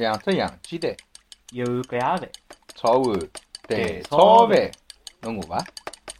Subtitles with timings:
[0.00, 0.96] 两只洋鸡蛋，
[1.50, 2.26] 一碗隔夜饭，
[2.74, 3.20] 炒碗
[3.68, 4.70] 蛋炒饭，
[5.20, 5.58] 侬饿伐？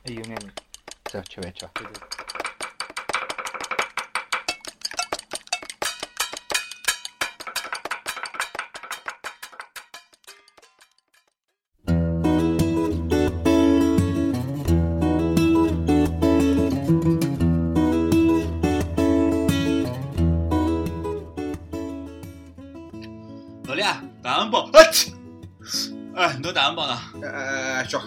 [0.05, 0.51] 还有眼饿。
[1.05, 1.71] 走，吃饭去伐？
[1.73, 2.20] 对对。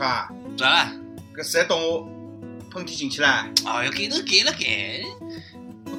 [0.04, 0.92] 呃，小哈，咋了？
[1.34, 2.02] 搿谁动我
[2.70, 3.48] 喷嚏进去了？
[3.66, 5.06] 哎哟，给都给了给，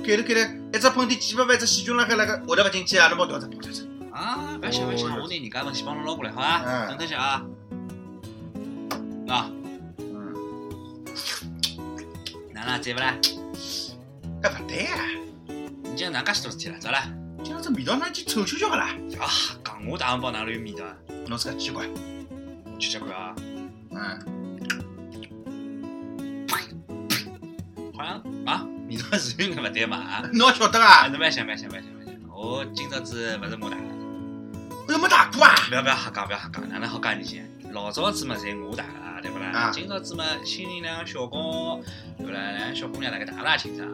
[0.04, 3.08] 给了给了，一只喷嚏几百万只细菌辣海辣盖我都勿进去啊！
[3.08, 3.84] 侬帮我调调调调。
[4.12, 6.62] 啊，不要想不要想，我拿人家东西帮侬捞过来，好吧？
[6.66, 7.42] 嗯等等下啊。
[9.28, 9.50] 啊，
[9.98, 10.34] 嗯，
[12.52, 13.16] 哪能赞不啦？
[14.42, 15.00] 搿勿对啊！
[15.46, 16.78] 你今日哪介许多事体了？
[16.78, 16.98] 咋了？
[17.42, 18.94] 今朝这味道哪就臭臭叫个啦？
[19.18, 19.30] 啊，
[19.64, 20.94] 讲我大红包哪里有味道啊？
[21.26, 21.88] 侬是个机关。
[22.66, 23.34] 我吃吃看啊，
[23.96, 24.00] 嗯，
[27.96, 30.22] 好像啊，味道是有眼勿对嘛啊。
[30.32, 31.08] 侬也晓得啊，啊？
[31.08, 33.82] 侬别想别想别想别想，我今朝子勿是我打的。
[34.88, 35.54] 又没打过啊？
[35.68, 37.48] 不要不要瞎讲，不要瞎讲，哪能好讲你先？
[37.72, 39.46] 老早子嘛，侪我打个啦，对不啦？
[39.46, 41.82] 啊今朝子嘛，新人两个小公，
[42.18, 42.38] 对不啦？
[42.52, 43.88] 两个小姑娘大概打勿大清爽。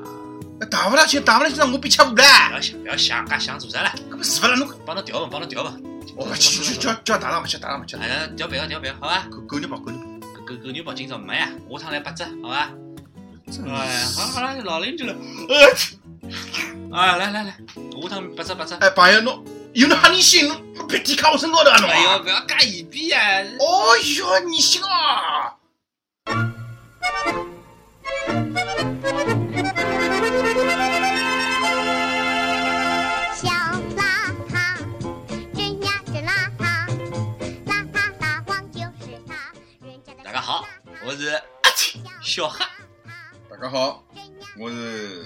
[0.71, 2.51] 打勿啦去，打勿啦去，让我变吃无不啦！
[2.53, 3.95] 要想，不要想，介想做啥啦？
[4.11, 4.57] 搿么是勿啦？
[4.57, 5.75] 侬帮侬调吧，帮侬调吧。
[6.21, 7.97] 我去去叫叫打上勿去，打上勿去。
[7.97, 9.27] 哎呀，调别个调别个，好吧？
[9.31, 10.05] 狗狗肉包狗肉包。
[10.47, 12.71] 狗狗肉包今朝没呀，下趟来八只，好吧？
[13.51, 15.15] 真哎好了好了，老邻居了。
[16.93, 18.75] 哎，来来来，下趟八只八只。
[18.75, 20.53] 哎，朋友侬有侬哈你心，
[20.89, 22.19] 别抵靠我身高头啊侬哎呦，啊！
[22.19, 23.43] 不要介一逼呀！
[23.59, 25.57] 哦哟，你心啊！
[41.03, 41.43] 我是
[42.23, 42.63] 小黑。
[43.49, 44.05] 大家好，
[44.59, 45.25] 我是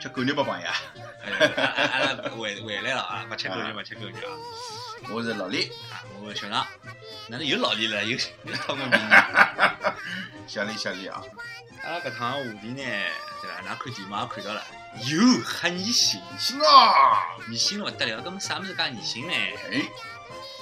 [0.00, 4.36] 吃狗肉不朋友，阿阿拉回回来了啊，不吃狗肉，不吃狗肉啊。
[5.10, 6.66] 我是老李，啊，我小张，
[7.28, 8.04] 哪能又老李了？
[8.04, 9.94] 又又讨我名呢？
[10.46, 11.22] 小李小李啊！
[11.82, 12.84] 阿拉搿趟话题呢，
[13.40, 13.62] 对伐？
[13.62, 14.62] 㑚看题目也看到了，
[15.08, 17.36] 有黑泥性，行啊！
[17.48, 18.22] 泥性了勿得了。
[18.22, 19.32] 搿么啥物事介泥性呢？
[19.32, 19.88] 哎，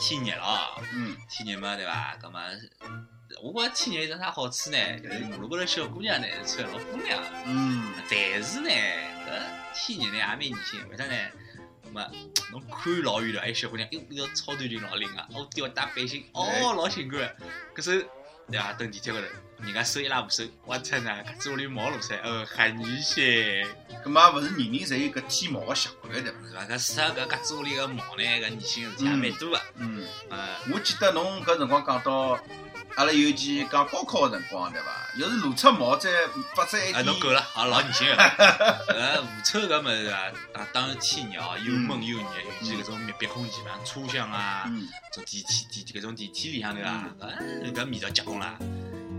[0.00, 2.16] 天热了，嗯，天热嘛，对伐？
[2.22, 2.41] 搿么，
[3.43, 4.78] 我觉着天热有啥好处呢？
[5.00, 7.22] 就是马路高头小姑娘呢穿得老风凉。
[7.44, 8.71] 嗯，但是呢，
[9.75, 11.15] 搿天热呢也蛮泥性，为啥呢？
[11.93, 12.06] 么，
[12.53, 17.34] 侬看老远了，哎，小姑娘，哟，搿条超短裙老灵啊，哦，吊带背心，哦，老性感，
[17.75, 18.06] 搿手
[18.50, 18.72] 对伐？
[18.72, 19.27] 蹲地铁高头，
[19.65, 23.67] 人家手一拉扶手，我操呐，搿嘴里毛露出来，哦，黑女些，
[24.05, 26.38] 搿么勿是人人侪有搿剃毛个习惯对伐？
[26.47, 26.65] 是伐？
[26.65, 32.38] 搿适合搿搿嘴里个毛呢，搿女性事体也蛮多个，嗯，呃，我记得侬搿辰光讲到，
[32.98, 34.88] 阿拉尤其讲高考个辰光对伐？
[35.16, 36.10] 要是露出毛再
[36.56, 38.14] 发出一啊，点，侬够了，好老年轻个，
[38.92, 40.19] 呃狐臭搿物事啊，
[40.53, 44.64] 啊，当然天热哦，又闷又热，尤其搿种密闭空间嘛，车厢啊。
[44.66, 47.08] 嗯，种电梯电搿种电梯里向头啊，
[47.62, 48.58] 搿搿味道结棍啦。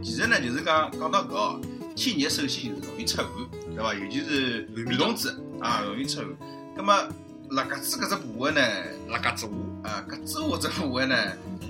[0.03, 1.61] 其实呢，就是讲讲到搿哦，
[1.95, 3.27] 天热首先就是容易出汗，
[3.73, 3.93] 对伐？
[3.93, 5.29] 尤其是女同志
[5.61, 6.27] 啊，容易出汗。
[6.75, 6.93] 葛么
[7.51, 8.61] 辣格子搿只部位呢，
[9.07, 11.15] 辣嘎子话，啊，搿子下这部位呢，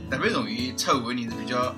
[0.09, 1.75] 特别容易出汗的人是比较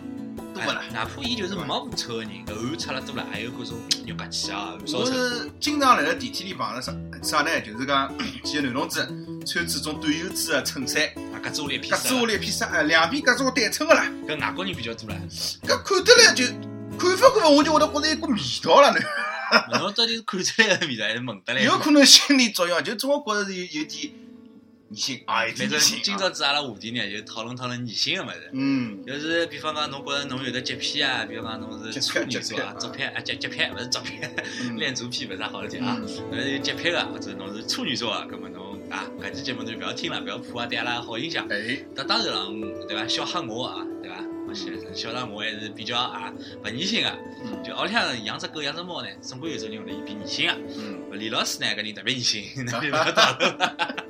[0.63, 0.93] 多个啦哎。
[0.93, 3.77] 哪怕伊就是没狐臭个人，搿汗出了多了，还有搿种
[4.07, 5.05] 肉夹气啊，我。
[5.05, 7.61] 是经常辣辣电梯里碰着啥啥呢？
[7.61, 8.11] 就是讲
[8.43, 8.99] 几个男同志
[9.45, 14.05] 穿这种短袖子的衬衫，啊，搿子屋里一片格子下来一片纱，哎，两边格子下对称个啦。
[14.27, 15.15] 搿外国人比较多啦。
[15.63, 16.45] 搿看得来就
[16.97, 18.99] 看法看法，我就会得觉着一股味道了呢。
[19.79, 21.61] 侬到底是看出来个味道，还是闻得来？
[21.65, 24.13] 有可能心理作用，就总觉着是有有点
[24.91, 25.79] 异性啊，反正。
[25.79, 28.49] 今朝子阿拉话题呢，就讨论讨论异性个物事。
[28.51, 34.29] 嗯，就是比方讲，侬觉着侬有的洁癖啊，比方讲侬是处女座啊，洁癖啊，洁洁癖勿是左撇，
[34.67, 35.97] 嗯恋足癖勿是啥好事体啊。
[35.97, 41.47] 侬是有洁癖个，或者侬是处女座啊，葛末侬啊，搿期节目侬就勿要听了，勿要破坏对阿拉好印象。
[41.49, 43.07] 哎，那当然了，嗯对伐？
[43.07, 44.17] 小黑我啊，对伐？
[44.47, 46.33] 我小小张我还是比较啊
[46.63, 47.09] 勿粘性个，
[47.45, 50.53] 嗯就屋里向养只狗养只猫呢，总归有种人会得伊变粘性个。
[50.77, 54.05] 嗯，李老师呢，搿人特别粘性， 那就勿要讨论了。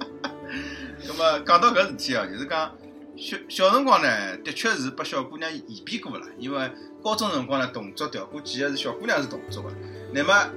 [1.08, 2.76] 咁么讲到搿事体哦，就是讲
[3.18, 6.28] 小小辰光呢，的确是拨小姑娘演变过啦。
[6.38, 6.72] 因为
[7.04, 9.72] 高中辰光呢，动作调过几个是小姑娘是动作个，
[10.14, 10.50] 那么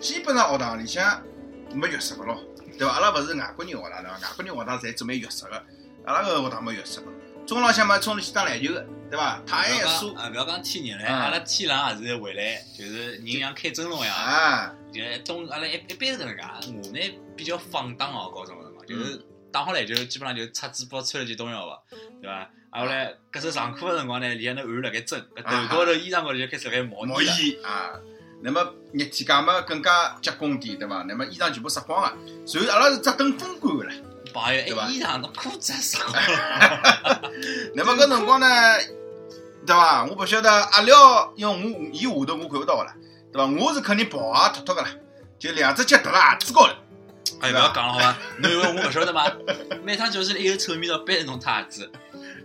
[0.00, 1.22] 基本上学堂里向
[1.74, 2.38] 没浴室个咯，
[2.78, 2.94] 对伐？
[2.94, 4.18] 阿拉勿是外国人学堂对伐？
[4.18, 5.62] 外国人学堂侪准备浴室个，
[6.04, 7.06] 阿拉搿学堂没浴室个。
[7.46, 9.40] 中浪向嘛，冲里去打篮球个，对伐？
[9.46, 9.86] 太阳一晒
[10.20, 14.16] 啊，勿要讲天热唻，啊阿拉天冷也是回来，就是人像开蒸笼一样。
[14.16, 16.42] 啊，就冬阿拉一一般是搿能介，
[16.88, 19.24] 我呢比较放荡哦，高中个辰光就是
[19.56, 21.78] 打好篮球，基本上就擦嘴巴穿了件冬药吧，
[22.20, 22.46] 对伐？
[22.70, 27.32] 啊，后来搿时上课个辰光呢，里向头汗辣盖蒸，搿头高头、衣裳高头就开始辣盖冒毛烟
[27.62, 27.66] 了。
[27.66, 27.92] 啊。
[28.42, 28.62] 那么
[28.92, 31.02] 热天介嘛更加结棍点，对伐？
[31.08, 32.12] 那么衣裳全部晒光了，
[32.44, 34.02] 随后阿拉是只等风干个唻。
[34.34, 37.22] 朋友，衣裳侬裤子也湿光了。
[37.74, 38.46] 那么搿辰光呢，
[39.66, 40.04] 对伐？
[40.04, 42.94] 我不晓得阿廖，因为我伊下头我看勿到个啦，
[43.32, 43.50] 对伐？
[43.64, 44.88] 我是肯定跑啊脱脱个啦，
[45.38, 46.74] 就两只脚踏辣鞋子高头。
[47.40, 48.16] 哎，勿要讲了好伐？
[48.38, 49.24] 侬以为我勿晓得吗？
[49.84, 51.90] 每趟教室里有臭味道，背着侬脱鞋子，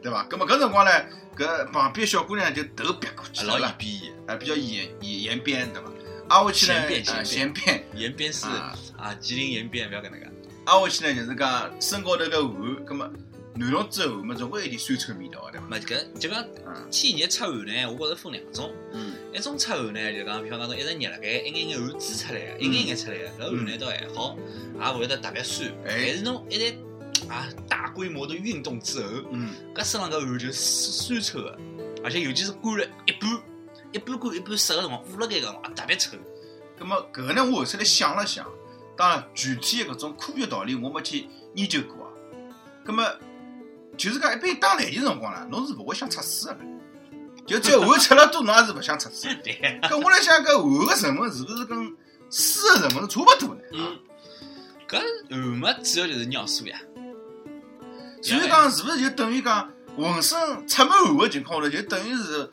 [0.01, 0.25] 对伐？
[0.29, 0.91] 咁么搿辰光呢，
[1.37, 5.89] 搿旁边小姑娘就头别过去老了，延边，啊，比较延延延边，对伐？
[6.29, 10.25] 挨下去呢延边，啊，延延边，是啊啊，吉林延边，不要搿能个。
[10.65, 13.09] 啊，我去呢就是讲身高头个汗，搿么
[13.55, 15.67] 男同志个汗嘛，总归有点酸臭味道，对伐？
[15.67, 18.71] 没搿就讲嗯天热出汗呢，我觉着分两种。
[18.93, 24.37] 嗯一种出汗呢，就讲比方讲侬一直热辣盖，一眼眼汗滋出来个，一眼眼出来个，搿汗呢倒还好，
[24.79, 25.69] 也勿会得特别酸。
[25.85, 26.75] 哎但是侬一旦
[27.29, 31.59] 啊大规模的运动之后，嗯，搿身上搿汗就酸酸臭个，
[32.03, 33.41] 而且尤其是干了一半，
[33.91, 36.17] 一半干一半湿个辰光，捂辣盖个辰光特别臭。
[36.79, 38.47] 咁么搿个呢，我后头来想了想，
[38.95, 42.11] 当然具体的搿种科学道理我没去研究过啊。
[42.83, 43.03] 咁么
[43.97, 46.57] 就是讲一般打篮球辰光啦，侬是勿会想擦水个，
[47.45, 49.35] 就只要汗出了多，侬也是勿想擦水。
[49.43, 49.53] 对，
[49.83, 51.95] 搿我来想，搿汗个成分是勿是跟
[52.29, 53.61] 水个成分是差勿多呢？
[53.73, 53.99] 嗯，
[54.87, 54.99] 搿
[55.29, 56.79] 汗嘛主要就是尿素呀。
[58.23, 62.49] 所以讲，是勿是就等于讲浑身出满汗个情况下头，就等于是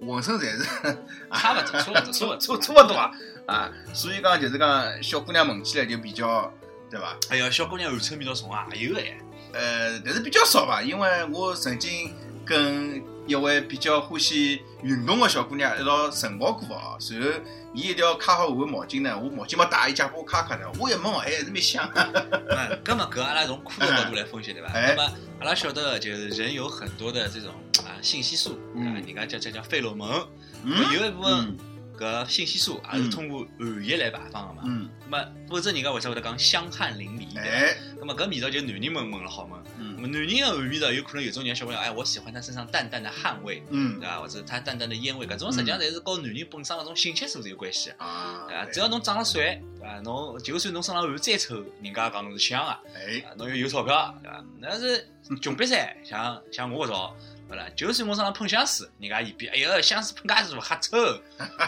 [0.00, 0.64] 浑身侪是
[1.30, 3.10] 差勿多，差勿多，差差差差勿多啊？
[3.46, 6.52] 啊，所以讲就是讲小姑娘闻起来就比较，
[6.90, 7.16] 对伐？
[7.30, 9.14] 哎呀，小姑娘汗臭味道重啊，也有个呀。
[9.52, 12.12] 呃，但是比较少吧，因为我曾经
[12.44, 17.28] 跟一位比较欢喜运动的小姑娘一道晨跑过啊，然后
[17.72, 21.88] 伊一条卡好汗的毛巾呢，我毛巾没带，伊借拨我卡卡的，我一闻，哎，还是蛮香。
[21.94, 24.68] 嗯，根本搿阿拉从科学角度来分析，对伐？
[24.72, 27.52] 哎那么阿拉晓得，就是人有很多的这种
[27.84, 30.26] 啊信息素，嗯啊，人家叫叫叫费洛蒙，
[30.64, 31.56] 嗯有一部分嗯
[32.00, 34.62] 搿信息素也是通过汗液来排放的嘛。
[34.64, 37.38] 嗯，那么否则人家为啥会得讲香汗淋漓？
[37.38, 39.60] 哎，那么搿味道就男人闻闻了好闻。
[39.78, 44.18] 那嗯么男人的汗味道有可能有种人小朋友，哎，我喜欢他身上淡淡的汗味，嗯对伐？
[44.20, 47.96] 或者他淡淡的烟味，搿种实际上侪是跟男人本身搿种性激素是有关系的。
[47.98, 48.64] 啊对伐？
[48.72, 50.00] 只要侬长了帅，对伐？
[50.00, 52.80] 侬就算侬身上汗再臭，人家讲侬是香啊。
[52.94, 54.44] 哎，啊侬又有钞票，对伐？
[54.58, 55.06] 那是
[55.42, 57.14] 穷逼噻，像像我搿种，
[57.50, 57.68] 对啦？
[57.74, 60.96] 就算我身上喷香水，人家嫌比，哎哟，香水喷介多，瞎臭，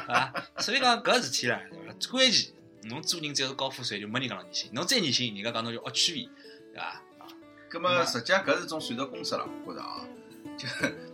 [0.07, 0.33] 啊！
[0.59, 2.11] 所以讲搿事体啦，对伐？
[2.13, 2.53] 关键
[2.85, 6.29] 侬做人只要是高富帅，就没人讲侬年轻，侬再年轻，人家讲侬就恶趣味，
[6.73, 7.03] 对伐？
[7.69, 10.07] 葛么实际上搿是种算作公式了，我觉着啊，
[10.57, 10.69] 就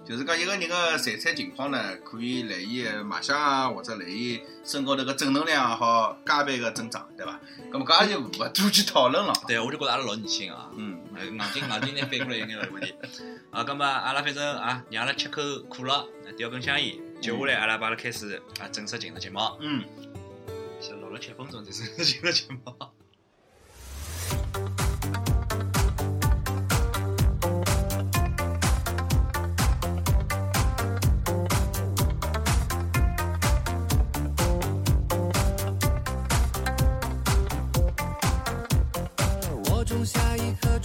[0.09, 7.39] 就是讲一个人个财产情况呢，可以来伊个卖相啊，或者来伊身高头个正能量也好加倍个增长，对伐？
[7.71, 9.35] 葛么搿也就勿多去讨论了。
[9.47, 10.71] 对，我就觉着阿拉老逆心啊。
[10.75, 12.95] 嗯，呃硬劲硬劲拿反过来有眼问题。
[13.51, 16.09] 啊，咁么阿拉反正啊，让阿拉吃口可乐，
[16.39, 19.39] 叼根香烟，接下来阿拉把阿拉开始啊正式进入节目。
[19.61, 19.85] 嗯，
[20.81, 22.75] 先录了七分钟才正式进入节目。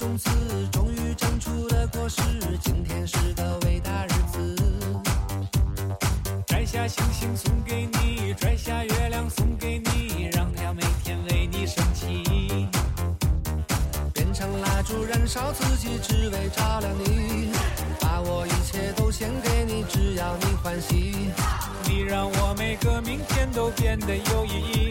[0.03, 0.29] 从此，
[0.69, 2.21] 终于长出了果实。
[2.61, 4.53] 今天是个伟大日子，
[6.45, 12.67] 摘下星星送给你，摘下月亮送给你，让它每天为你升起。
[14.13, 17.49] 变成蜡烛燃烧自己，只为照亮你。
[18.01, 21.31] 把我一切都献给你，只要你欢喜。
[21.85, 24.82] 你让我每个明天都变得有意义。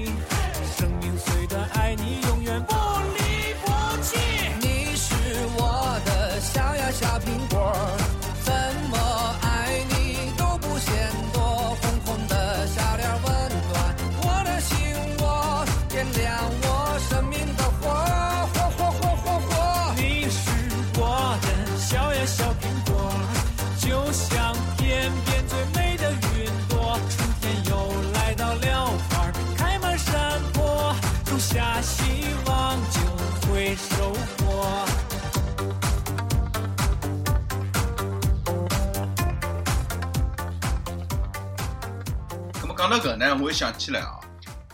[43.22, 44.18] 呢，我又想起来啊，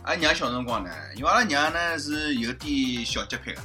[0.05, 3.61] 阿拉娘小辰光呢，因为阿拉娘呢是有点小洁癖个，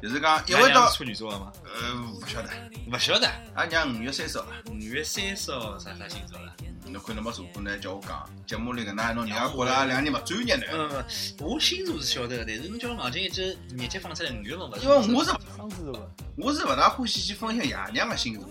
[0.00, 1.52] 就是讲一回到处女座的吗？
[1.64, 2.48] 呃，勿晓得，
[2.92, 3.26] 勿晓得。
[3.54, 6.54] 阿拉娘五月三十号，五月三十号啥啥星座了？
[6.86, 10.62] 侬看侬没查过呢，叫我讲，节目里搿能侬人家觉着阿拉两个人勿专业呢。
[10.72, 11.04] 嗯，
[11.40, 14.82] 我星座是晓得的，但是侬叫我硬劲一直日节放出来五月份勿是？
[14.84, 15.30] 因为我是
[16.36, 18.48] 我是勿大欢喜去分享爷娘个星座？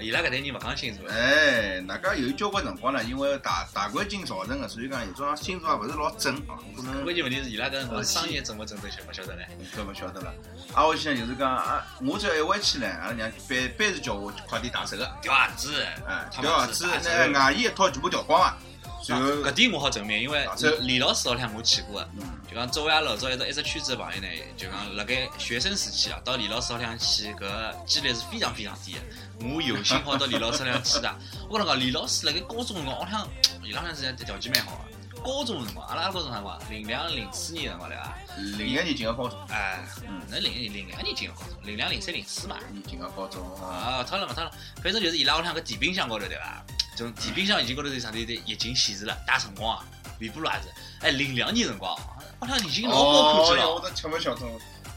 [0.00, 9.38] 伊拉搿代人勿讲星座，哎，大家有交关辰光呢，因为大大环境造成个，所以讲有种星座也勿是老准啊，可能关键问题是伊拉搿辰光商业正勿准都晓勿晓得唻。
[9.76, 10.32] 搿勿晓得了。
[10.72, 18.56] 啊，我想就是讲啊，我只要一回去呢，阿拉娘班班是叫我快点打手个，调鞋子，哎，他调鞋子，打手拿外衣一套全部调光啊，
[19.04, 20.46] 搿点我好证明，因为
[20.80, 22.08] 李老师屋里向我去过个。
[22.16, 29.00] 嗯，就讲作为阿拉老早一只一只圈子的朋友呢，就讲辣盖学生时期啊，到李老师屋里向去，搿几率是非常非常低的。
[29.40, 31.14] 我有幸好到李老师屋里向去的。
[31.48, 33.28] 我跟侬讲，李老师辣盖高中辰光，屋里向
[33.62, 34.98] 伊拉向是条件蛮好的。
[35.22, 38.16] 高中辰光，阿拉高中辰光，零两零四年辰光对伐？
[38.56, 42.56] 零一年进个高中，哎，嗯那零一零两年进个高中，零两零三零四嘛。
[42.72, 44.50] 你进个高中啊，啊，脱了嘛脱了，
[44.82, 46.64] 反正就是伊拉屋里向搿电冰箱高头对伐？
[46.96, 49.84] 这种电冰箱已经高头有上头有眼液晶显示了，带辰光啊，
[50.20, 50.68] 微波炉也是。
[51.00, 51.96] 哎，零两年辰光，
[52.40, 53.66] 屋里向已经老高科技了。
[53.66, 54.40] 哦我都吃勿晓得，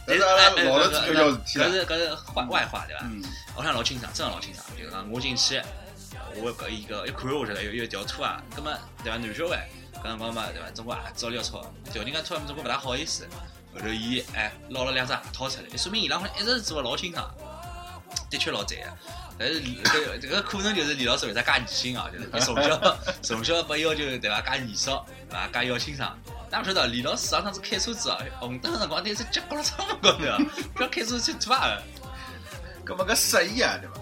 [0.06, 3.02] 但但是阿拉老头子就叫事体了，搿是搿是话外话对伐？
[3.04, 3.24] 嗯，
[3.56, 4.66] 屋里向老清爽，真的老清爽。
[4.78, 5.62] 就是讲我进去，
[6.36, 8.72] 我搿一个一看我晓得有有条拖啊，葛末
[9.04, 9.18] 对伐？
[9.18, 10.72] 男小孩搿辰光嘛对伐？
[10.72, 13.28] 总归也照例要抄，条人家抄，总归勿大好意思。
[13.74, 17.34] 后头伊哎捞了两只鞋掏出来，说明伊拉好像一直是做得老清爽，
[18.32, 18.86] 的确老赞个。
[19.38, 22.10] 但是李搿这个可能就是李老师为啥介严心啊？
[22.12, 24.42] 就是伊从小从小被要求对伐？
[24.42, 24.92] 介严肃
[25.30, 25.48] 对伐？
[25.48, 26.18] 介要清爽。
[26.50, 30.18] 哪勿晓得李老师上趟子开车子啊，红灯的辰光，但是脚高了窗门高头，
[30.74, 31.78] 不要开车去吐啊！
[32.86, 33.94] 搿么搿适意啊，对伐？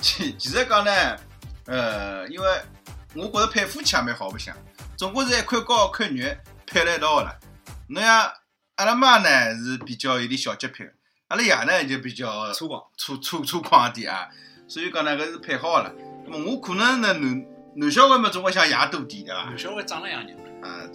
[0.00, 1.16] 其其实讲呢，
[1.66, 2.62] 呃，因为
[3.14, 4.56] 我觉着配夫妻也蛮好白相，
[4.96, 7.36] 总归是一块高一块肉配辣一道个啦。
[7.88, 8.32] 侬像
[8.76, 10.90] 阿拉妈呢是比较有点小洁癖个，
[11.28, 12.84] 阿拉爷呢就比较粗犷。
[12.96, 14.28] 粗粗粗犷一点啊，
[14.68, 15.92] 所以讲呢搿是配好个啦。
[16.24, 19.44] 那么我可能呢男男小孩嘛总归想爷多点对伐？
[19.44, 20.86] 男小孩长了样人，啊，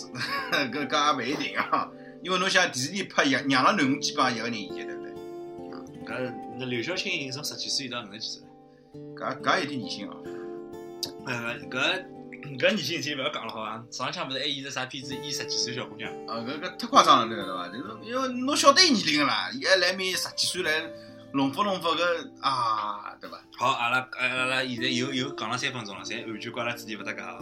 [0.71, 1.89] 搿搿也勿一定啊，
[2.23, 5.11] 因为侬想电视里拍爷娘了囡恩基本上一个人演的，对不对？
[6.05, 8.43] 搿那刘晓庆从十几岁到五十几岁，
[9.15, 10.17] 搿搿有点年轻哦。
[11.25, 12.05] 呃，搿
[12.57, 13.83] 搿年轻人勿要讲了好伐？
[13.91, 16.11] 上一枪勿是还演只啥片子演十几岁小姑娘？
[16.27, 17.67] 啊，搿搿太夸张了，对伐？
[17.67, 20.89] 就是因为侬晓得伊年龄个啦，伊还来面十几岁来
[21.33, 23.41] 弄法弄法搿啊，对伐？
[23.57, 27.37] 好，阿拉阿拉阿拉现在又又讲了三分钟了，侪完全怪阿拉自己勿搭界啊！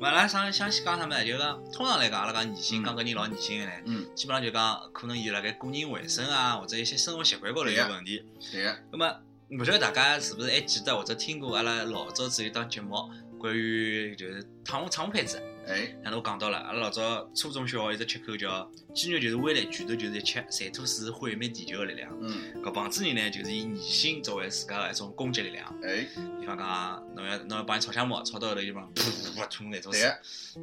[0.00, 1.24] 咾阿拉想想先讲啥物事？
[1.26, 8.24] 就讲通常来讲，阿拉讲年轻，讲搿人老年轻个呢，嗯，基本上就讲可能伊辣盖个人卫生啊，或者一些生活习惯高头有问题。
[8.52, 9.16] 对个，那么，
[9.50, 15.40] 勿晓得大家是勿是还记得或者听过阿拉老早子有档节目，关于就是躺下躺下配子。
[15.68, 22.10] 哎，像我讲到了，阿拉老早初中小学一直吃口叫“鸡肉就是威力，拳头就是一切，残土是毁灭地球的力量”。
[22.22, 25.66] 嗯，搿帮子人呢，就是以疑心作为自家的一种攻击力量。
[25.82, 26.06] 哎，
[26.40, 30.08] 比方讲，侬要侬要帮伊吵相骂，吵到后头就帮噗噗噗吐那种对水，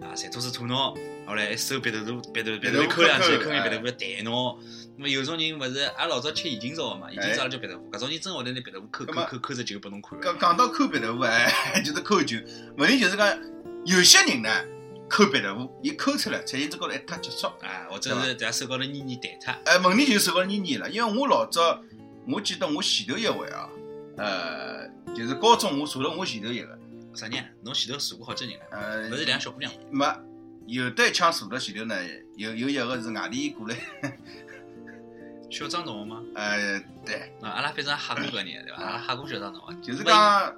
[0.01, 0.97] 啊，馋吐是吐侬，
[1.27, 4.59] 后来一手鼻头都鼻头鼻鼻头头抠两记，抠抠完鼻头哎肚弹侬。
[4.97, 10.25] 那么有种人勿是，阿拉老早吃盐津烧个嘛，盐津烧阿拉叫鼻头糊，搿种人真会得拿鼻头糊抠抠抠抠只球拨侬看的。
[10.25, 12.37] 讲讲到抠鼻头糊，哎， 就是抠球。
[12.77, 13.37] 问题就是讲，
[13.85, 14.49] 有些人呢，
[15.09, 17.47] 抠鼻头糊，伊抠出来，在伊这高头一塌结束。
[17.61, 19.71] 啊，或者是在手高头捏捏弹它。
[19.71, 21.81] 哎，问题就是手高头黏黏了，因为我老早，
[22.27, 23.69] 我记得我前头一回啊，
[24.17, 26.79] 呃，就是高中我坐了我前头一个，
[27.13, 27.45] 啥人啊？
[27.63, 30.17] 侬前头坐过好几人了，呃勿，是两个小姑娘吗？
[30.67, 31.95] 没，有的一枪坐了前头呢，
[32.35, 33.75] 有有一个是外地过来，
[35.51, 36.23] 小张同学吗？
[36.33, 38.83] 呃，对，啊，阿拉反正吓过搿人，对伐？
[38.83, 39.79] 阿拉吓过小张同学。
[39.81, 40.55] 就是讲，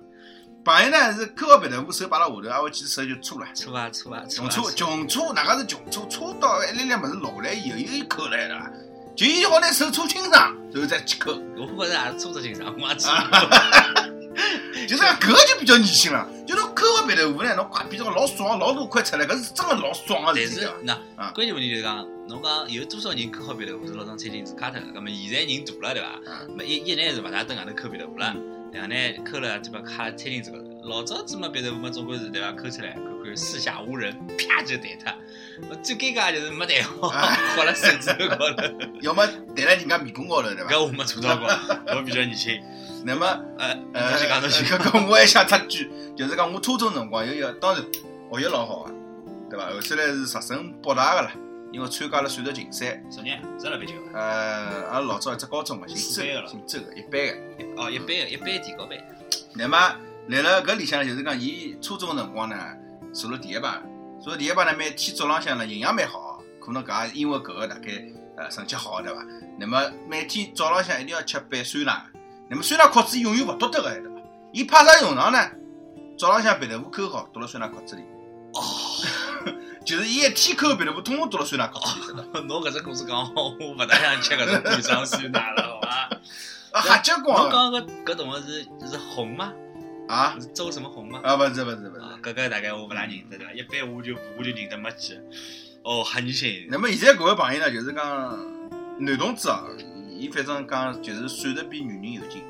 [0.68, 3.48] 朋友呢是抠个鼻头，我手摆辣下头，啊，我记手就搓了。
[3.56, 4.72] 搓啊搓啊搓穷搓。
[4.74, 6.06] 穷搓，哪个是穷搓？
[6.08, 8.70] 搓到一粒粒物事落下来以后，又抠来了，
[9.16, 11.32] 就伊好拿手搓清爽，然后再去抠。
[11.56, 13.08] 我觉着也是搓着清爽，我也去。
[14.90, 20.66] 就是讲搿个就比较恶心了，就侬抠个鼻头糊呢，侬怪比这个老爽，老多块出来，搿是真个老爽个但事体但。
[20.66, 20.94] 是那
[21.24, 24.88] 啊关键问题就是讲，侬讲有多少人抠好鼻头，或者老张餐巾纸卡脱了？
[24.94, 26.20] 咁么现在人大了，对伐？
[26.26, 28.36] 嗯咁么一一来是勿大蹲外头抠鼻头糊了，
[28.78, 29.82] 两呢抠了对伐？
[29.82, 30.64] 卡餐巾纸高头。
[30.84, 32.52] 老早子嘛鼻头糊嘛，总归是对伐？
[32.54, 35.12] 抠出来看看四下无人，啪就弹脱。
[35.70, 37.10] 呃最尴尬就是没弹好，
[37.58, 38.64] 划了手指头高头。
[39.02, 40.72] 要么弹在人家面孔高头，对伐？
[40.72, 41.48] 搿我没做到过，
[41.96, 42.62] 我比较年轻。
[43.04, 43.26] 那么，
[43.58, 47.84] 呃，呃，侬先讲侬先搿搿我还想插句，就是讲我初中辰光有一个，当然
[48.32, 48.92] 学习老好个，
[49.50, 49.66] 对伐？
[49.66, 51.32] 后头来是直升北大个啦，
[51.72, 53.02] 因为参加了算术竞赛。
[53.10, 53.40] 啥人？
[53.60, 53.94] 十二班九。
[54.14, 57.82] 呃，阿拉老早一只高中嘛，姓周个，姓周个，一班个。
[57.82, 58.98] 哦，一班一班提高班。
[59.54, 59.78] 那么
[60.28, 62.56] 来了搿里向呢，就是讲伊初中个辰光呢，
[63.14, 63.82] 坐了第一排，
[64.22, 67.92] 坐了第一排呢，每天早浪向呢营养蛮好，可能搿也因为搿个大概
[68.38, 69.26] 呃成绩好对伐？
[69.60, 72.06] 那么每天早浪向一定要吃杯酸奶，
[72.50, 74.22] 那么酸奶壳子永远勿读得个对伐？
[74.54, 75.40] 伊派啥用场呢？
[76.18, 78.02] 早浪向鼻头户口好，倒辣酸奶壳子里。
[78.54, 78.62] 哦，
[79.86, 82.40] 就是伊一天口鼻头裤，统统倒辣酸奶壳子里，晓得伐？
[82.42, 86.10] 侬搿只故事讲好，我勿大想吃搿种半生酸奶了，好伐？
[86.72, 89.54] 啊，瞎结侬棍讲搿搿同学是是红吗？
[90.08, 90.36] 啊！
[90.40, 91.20] 是周什么红吗？
[91.24, 93.52] 啊，勿是勿是勿啊是。，搿个大概我勿大认得对伐？
[93.54, 95.20] 一般我就我就认得没几。
[95.84, 96.68] 哦，很新。
[96.70, 98.38] 那么现在搿位朋友呢，就是讲
[99.00, 99.64] 男同志啊，
[100.18, 102.42] 伊反正讲就是算得比女人有劲。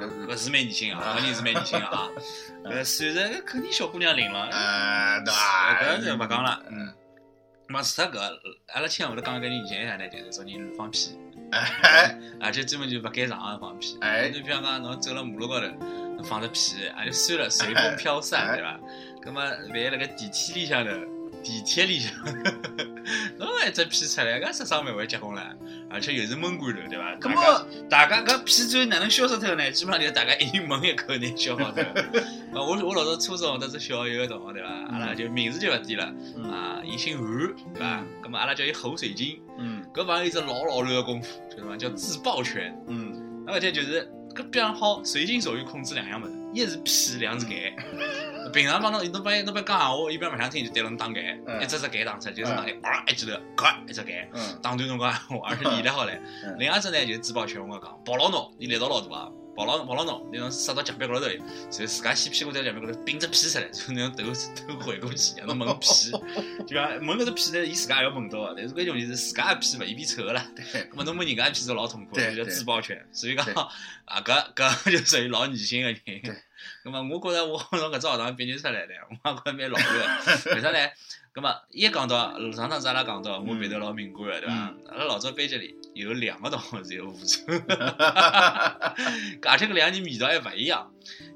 [0.00, 2.08] 嗯，搿是搿是蛮年轻啊，搿人是蛮年轻啊。
[2.64, 4.48] 搿算着搿肯定小姑娘领了。
[4.50, 5.80] 呃，对伐？
[5.82, 6.62] 搿就勿讲了。
[6.70, 6.92] 嗯，
[7.68, 8.38] 嘛，除脱搿，
[8.74, 10.08] 阿拉亲会头讲搿人以前啥呢？
[10.08, 11.18] 就是说人乱放屁，
[11.52, 13.96] 哎而且专门就勿该场合放屁。
[14.00, 15.66] 哎侬比方讲，侬走辣马路高头，
[16.16, 18.78] 侬放只屁，也就算了，随风飘散，哎 对伐？
[19.22, 20.90] 葛末万一辣盖电梯里向头，
[21.42, 22.12] 地铁里向，
[23.38, 25.54] 侬一只屁出来，搿杀伤蛮会结棍了，
[25.90, 27.14] 而且又是闷罐头，对伐？
[27.16, 29.70] 搿大家么大家搿屁最后哪能消失脱呢？
[29.70, 31.82] 基本上就是大家一人闷一口拿消耗脱。
[31.82, 34.68] 啊，我我老早初中得只小学个同学对伐？
[34.90, 37.26] 阿拉就名字就勿提了嗯啊，伊姓韩
[37.74, 38.04] 对伐？
[38.22, 39.40] 葛末阿拉叫伊侯水晶。
[39.58, 41.76] 嗯搿朋友有只老老卵个功夫，晓得伐？
[41.76, 42.76] 叫自爆拳。
[42.88, 47.72] 嗯，那么这就是搿比较好，随心所欲控制两样物事，一是屁，两是搿。
[48.52, 56.56] 平常帮侬侬帮伊侬帮伊讲闲话，伊边勿想听就对牢侬打搿，嗯一只只搿打出来，就是打搿，啊一记头，咔一只搿，嗯打断侬讲闲话，而且练得好嘞嗯。
[56.58, 66.10] 另外一只呢就是自爆拳，我跟侬讲，抱牢侬，伊力道老大啊，抱牢抱牢侬，那种塞到墙壁高头头，然后自家先屁股在墙壁高头并只屁出来，然后那种头头回过去， 让侬闻屁，
[66.66, 70.46] 就讲闻搿只屁呢，伊自家也要闻到个，但是关键问题是自家个屁勿一边臭个啦。
[70.54, 73.04] 对，咁么侬闻人家的屁是老痛苦叫自爆拳。
[73.12, 73.44] 所以讲
[74.06, 76.22] 啊，搿搿 就属于老年轻个人对。
[76.88, 80.54] 咁么我觉着我从搿只学堂毕业出来的， 我也觉着蛮老个。
[80.54, 80.78] 为啥呢？
[81.34, 84.54] 咁么一讲到上趟子阿拉讲到，我鼻头老敏感个，对伐？
[84.90, 87.42] 阿拉老早班级里有两个同学是有狐臭，
[89.46, 90.90] 而且搿两个人味道还勿一样。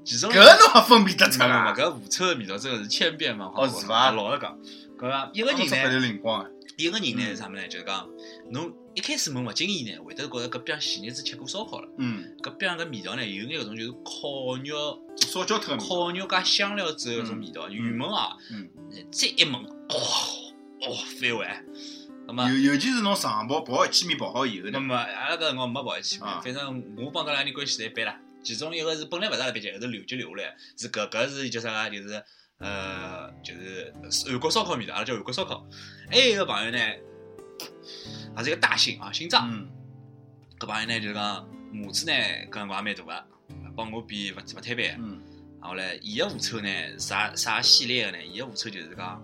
[0.05, 1.75] 其中搿侬也分辨得出没没没，啊？
[1.77, 3.63] 搿狐臭个味道真个是千变万化。
[3.63, 4.59] 哦是伐老实讲，
[4.99, 6.47] 搿个一个人呢！
[6.79, 7.69] 一个人呢是啥么呢？
[7.69, 8.09] 就是讲，
[8.53, 15.77] 侬一开始闻勿经意呢，会得觉着搿边前日子吃过烧烤了，嗯，搿边个味道呢有眼搿种就是烤肉、烧焦脱。
[15.79, 18.69] 烤肉加香料之后搿种味道，嗯原闻啊嗯，
[19.11, 19.97] 再一闻，哦
[20.83, 21.65] 哦翻碗。
[22.27, 28.21] 那么，尤尤其是侬长跑跑一千米跑好以后呢，那么阿拉搿辰光没跑一千米反正我帮搿两个人关系侪一般啦。
[28.45, 31.97] 其中一个是本来勿是阿拉班级，后头留级留下来，是搿搿是叫啥个？
[31.97, 32.23] 就是
[32.59, 33.93] 呃，就是
[34.27, 35.67] 韩国烧烤味道，阿拉叫韩国烧烤。
[36.11, 36.79] 还有一个朋友呢，
[38.37, 39.49] 也是一个大姓啊，姓张。
[39.51, 39.69] 嗯
[40.59, 42.13] 搿朋友呢就是讲母子呢
[42.49, 43.27] 搿辰光也蛮大个，
[43.75, 44.97] 帮我比勿勿摊板。
[44.99, 45.21] 嗯
[45.61, 46.69] 然后嘞，伊个狐臭呢
[46.99, 48.25] 啥啥系列个呢？
[48.25, 49.21] 伊个狐臭就是讲，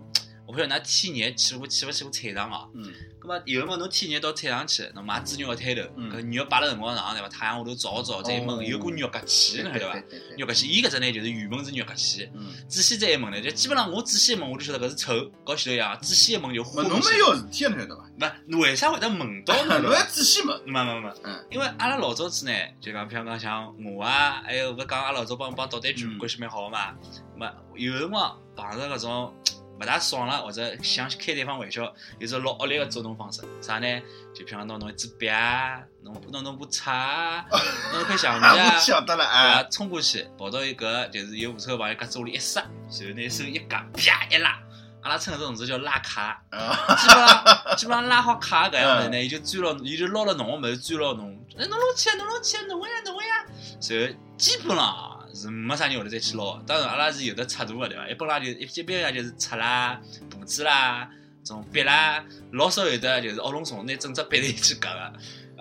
[0.48, 2.70] 我不晓得㑚天热去过去勿去过菜场哦。
[2.74, 7.28] 嗯葛末有辰光侬天热到菜场去，侬买猪肉个摊头，嗯搿肉摆辣辰光上对伐？
[7.28, 10.02] 太阳下头照照再一闻，哦有股肉夹气，侬晓得伐？
[10.38, 18.04] 肉夹气，伊搿只呢就是原本是肉夹气，嗯，仔细再一闻呢，就基本上我仔细一闻我就晓得搿是臭，搞前头一样，仔细一闻就勿呼侬没要事体个，侬晓得伐？
[18.18, 19.78] 勿，侬为啥会得闻到 呢？
[19.80, 20.58] 侬要仔细问。
[20.64, 26.94] 没没没，嗯因为阿拉老早子呢，就讲，比方讲像我啊，还有勿讲阿拉老早帮帮导弹局嗯关系蛮好个嘛。
[27.36, 29.34] 么有辰光碰着搿种
[29.80, 34.00] 勿大爽了，或者想开对方玩笑，有种老恶劣个捉弄方式，啥呢？
[34.34, 37.44] 就比方拿侬一支笔啊，弄弄弄部叉啊，
[37.92, 38.78] 弄一块橡皮啊，啊。
[38.78, 44.58] 晓得了啊，啊，冲过去，跑到一个就是有狐臭个朋友胳肢窝里一塞，然后拿手一夹，啪一拉，
[45.02, 46.42] 阿拉称搿种事叫拉卡。
[46.50, 51.38] 啊，基本上基本上拉好卡搿样子呢，伊就追牢，伊就捞了侬个物事，追牢侬。
[51.56, 53.44] 哎，侬弄起来，侬捞起来，侬个呀，侬个呀。
[53.88, 56.58] 然后基本上啊是没啥人会得再去捞。
[56.66, 58.08] 当然，阿拉是有的尺度个对伐？
[58.08, 61.08] 一般啦就一一般呀就是尺啦、簿子啦、
[61.44, 65.12] 种笔啦，老少有的就是恶龙虫拿整只笔头去夹个。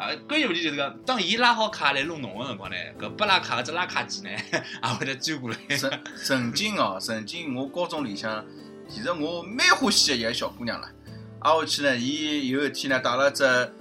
[0.01, 5.57] 啊，关键问题就是讲，当伊拉好卡来弄侬个辰光呢，搿不拉卡个只拉卡机呢， 也会得钻过来。
[5.75, 5.91] 曾
[6.23, 8.45] 曾经哦，曾经我高中里向，
[8.89, 10.91] 其实我蛮欢喜个一个小姑娘啦。
[11.39, 13.73] 挨下去呢，伊有一天呢带了只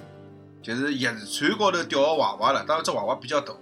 [0.62, 3.52] 就是叶子川高头吊个娃娃了，当然只娃娃比较大，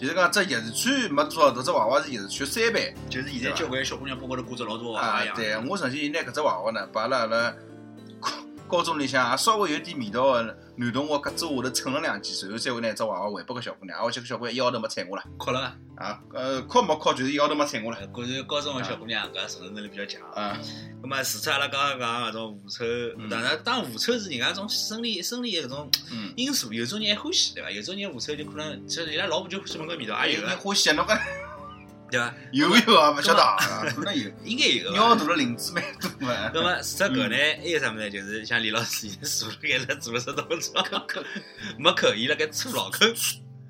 [0.00, 2.94] 就是讲只钥匙圈没多少迭，只娃娃是叶子川三倍。
[3.10, 5.24] 就是现在交关小姑娘包高头挂着老大个娃娃。
[5.34, 7.54] 对，我曾经拿搿只娃娃呢，摆辣阿拉
[8.18, 8.30] 高
[8.66, 15.22] 高中里向也稍微有点味道个男同学胳肢窝下头蹭了两记，随后再会拿只娃娃还拨个小姑娘，挨下去搿小姑娘一号头没睬我了。
[15.36, 15.60] 哭了
[15.98, 16.02] 伐？
[16.06, 17.98] 啊，呃，哭没哭就是一号头没睬我了。
[17.98, 20.22] 呃果然高中个小姑娘搿承受能力比较强。
[20.30, 20.58] 啊，
[21.02, 22.84] 咁么，除脱阿拉刚刚讲搿种狐臭，
[23.28, 27.70] 当然，当然狐臭是人家一种生理生理的搿种嗯，因素，有种人还欢喜，对伐？
[27.70, 31.20] 有种人狐臭就可能，其实伊拉老婆就欢喜闻搿味道，也有你个，欢喜侬搿
[32.10, 32.34] 对伐？
[32.52, 33.56] 有有啊，勿晓得啊，
[33.94, 34.30] 可能有。
[34.44, 35.14] 应该有个尿伐。
[35.14, 36.50] 大了林子蛮多嘛。
[36.52, 38.10] 那么除脱搿呢，还有啥物事呢？
[38.10, 40.84] 就是像李老师现在坐辣盖辣做了只动作，
[41.78, 43.06] 没口，伊辣盖搓脑壳，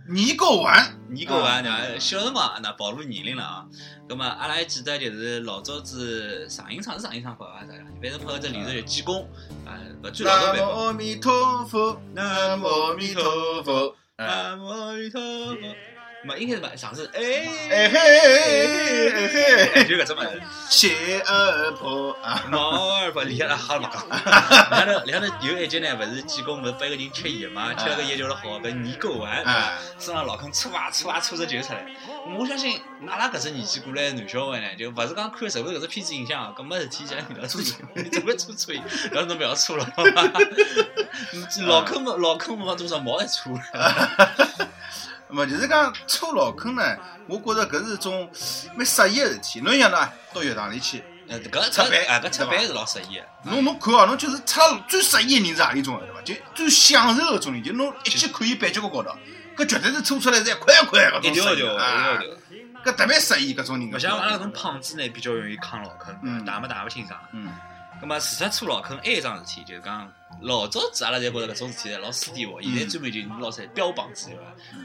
[0.08, 1.98] 年糕丸，年糕丸对伐？
[1.98, 3.66] 小辰光那暴露年龄了啊。
[4.08, 7.66] 葛么阿拉还记得就是老早子上影厂是上影厂拍伐？
[7.66, 7.84] 啥呀？
[8.02, 9.28] 反正拍个只连续剧《济公》
[9.68, 10.64] 啊，搿最老早版本。
[10.64, 13.94] 南无阿弥陀佛，南无阿弥陀佛。
[14.16, 15.89] 哎南无阿弥陀佛。
[16.22, 16.70] 没应该是吧？
[16.76, 17.20] 上次哎
[17.70, 20.42] 哎嘿哎嘿哎，就搿只物事。
[20.68, 24.06] 谢二婆啊，毛二婆，里向好了勿讲。
[24.06, 24.12] 里
[24.76, 31.86] 向头里向头有一集呢，勿是济公勿是拨一个人吃药嘛，吃了个药叫了好搿泥垢丸，哎身上老坑搓啊搓啊搓着就出来。
[32.38, 38.82] 我相信阿拉搿只年纪过来的男小孩呢，就勿是讲看受受搿只片子影响，搿没事体像你勿要搓搓，你怎么搓搓伊？
[39.10, 39.86] 然后侬勿要搓了？
[41.66, 43.62] 老坑没老坑没放多少毛还搓了。
[45.34, 48.30] 么就是讲搓老坑呢，我觉着搿是种
[48.76, 49.60] 蛮适意个事体。
[49.60, 53.24] 侬想喏，到浴堂里去，呃，搿出版啊，搿出版是老适意的。
[53.44, 56.22] 侬侬看哦，侬就是出了最适意个人是何里种个对伐？
[56.22, 59.10] 就最享受搿种人，就侬一记看伊板脚高高头，
[59.56, 62.36] 搿绝对是搓出来是一块一块搿种适意一条一条，一条啊一条。
[62.82, 63.92] 搿特别适意搿种人。
[63.92, 67.18] 勿像阿拉搿种胖子呢，比较容易扛老坑，嗯打么打勿清爽。
[67.32, 67.52] 嗯
[68.00, 70.10] 咁么，除脱搓老坑，还有一桩事体，就是讲
[70.42, 74.42] 老早子阿拉侪觉着搿种事体老私底哦，现在专门就老出来标榜之对伐？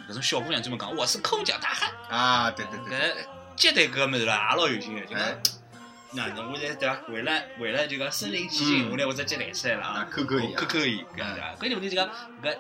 [0.09, 3.13] 搿种小姑娘专门讲我是抠脚大汉，啊，对对对，搿
[3.55, 5.37] 接待搿物事啦，也老有劲个，就讲哎，
[6.11, 6.99] 那侬我现在对伐？
[7.09, 11.55] 为了为了就讲身临其境，嗯我拿我只脚抬出来了啊啊，抠抠伊啊抠抠伊，搿对伐？
[11.57, 12.09] 关键问题就讲
[12.43, 12.57] 搿。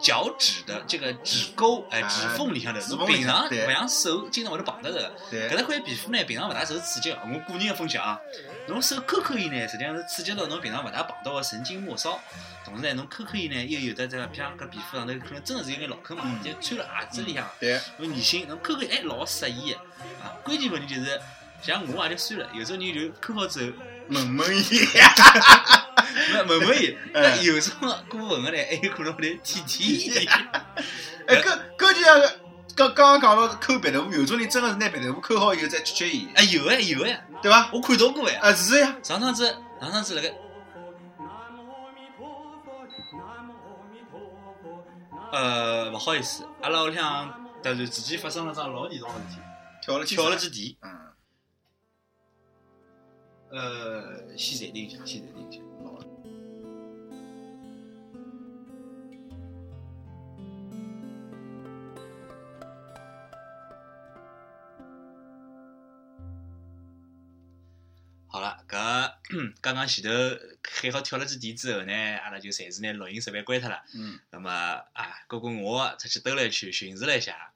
[0.00, 5.12] 脚趾的这个指沟，哎，啊指缝里向头，指缝里侬平常勿像手经常会得碰得着的。
[5.30, 7.18] 对搿搭块皮肤呢，平常勿大受刺激个。
[7.24, 8.18] 我个人个分析啊，
[8.68, 12.18] 侬手抠抠伊呢，实际上是刺激到侬平常勿大碰到个神经末梢，
[12.64, 19.78] 同时呢，侬抠抠伊呢，又有的这个像搿皮肤上头可能真的是有眼老坑嘛，嗯就穿了鞋子里向，对，侬女性侬抠抠哎老适意个
[20.22, 20.34] 啊。
[20.42, 21.20] 关键问题就是，
[21.62, 23.72] 像我也就算了，有种人就抠好之后，
[24.08, 24.80] 萌萌伊，
[26.32, 27.72] 没问问伊，嗯那有种
[28.08, 30.28] 过分个呢，还有可能会来舔舔伊。
[31.28, 32.20] 哎，搿搿就像
[32.76, 37.70] 刚刚刚讲到抠鼻头有种人真个是拿鼻头抠好以后再吃吃伊，哎，有个有个呀，对伐？
[37.72, 38.38] 我看到过呀。
[38.42, 39.46] 啊，是呀，上趟子
[39.80, 40.34] 上趟子辣盖。
[45.32, 47.28] 呃，勿好意思，阿拉屋里向
[47.62, 49.40] 突然之间发生了桩老严重个事体，
[49.80, 50.76] 跳了跳了几地。
[50.82, 51.12] 嗯，
[53.50, 55.62] 呃，先暂停一下，先暂停一下。
[68.36, 69.10] 好了，搿
[69.62, 70.10] 刚刚前头
[70.62, 73.82] 还好跳了几地之后呢，阿拉就暂时拿录音设备关脱了。
[73.94, 74.50] 嗯，那么
[74.92, 77.54] 啊，哥哥我出去兜了一圈，巡视了一下，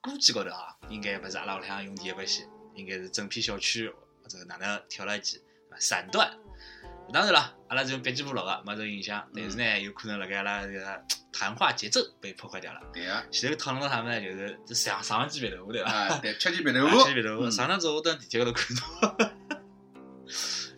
[0.00, 2.44] 估计高头啊，应该勿是阿拉屋里向用电的关系，
[2.76, 3.88] 应该是整片小区
[4.22, 6.32] 或者哪能跳了一记啊闪断。
[7.12, 12.80] 当然了，阿拉是用笔记簿录个，没受影响，但是呢，有可能辣盖阿拉这个谈话节奏被破坏掉了。
[12.92, 14.20] 对啊，前头讨论到啥么呢？
[14.20, 15.90] 就是这上上了几笔头，对伐？
[15.90, 17.40] 啊，对，吃鸡鼻头 啊，腐吃鼻头。
[17.40, 18.74] 嗯上趟子我蹲地铁高头看
[19.18, 19.33] 到，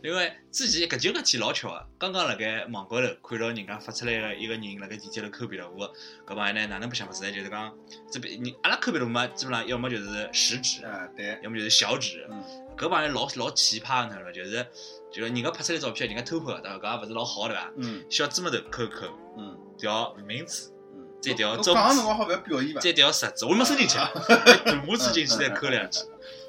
[0.03, 5.93] 因为之前搿就搿天老巧个，刚刚辣盖网高头看到人家发出来个一个人辣盖地铁头抠鼻头个，
[6.27, 7.33] 搿帮人呢哪能不想法子呢？
[7.33, 7.75] 就是讲
[8.11, 12.27] 这边你阿拉抠鼻头嘛，基本上要么就是食指，啊，对，要么就是小指。
[12.31, 12.43] 嗯，
[12.77, 14.67] 搿帮人老老奇葩的，就是
[15.11, 16.79] 就是人家拍出来照片，人家偷拍的，对伐？
[16.79, 17.73] 搿也勿是老好对伐？
[17.77, 19.07] 嗯小指拇头抠抠，
[19.39, 22.81] 嗯调名字，嗯，再调照我讲个辰，光好勿要表演伐？
[22.81, 26.01] 再调食指，我没伸进去， 大拇指进去再抠两记。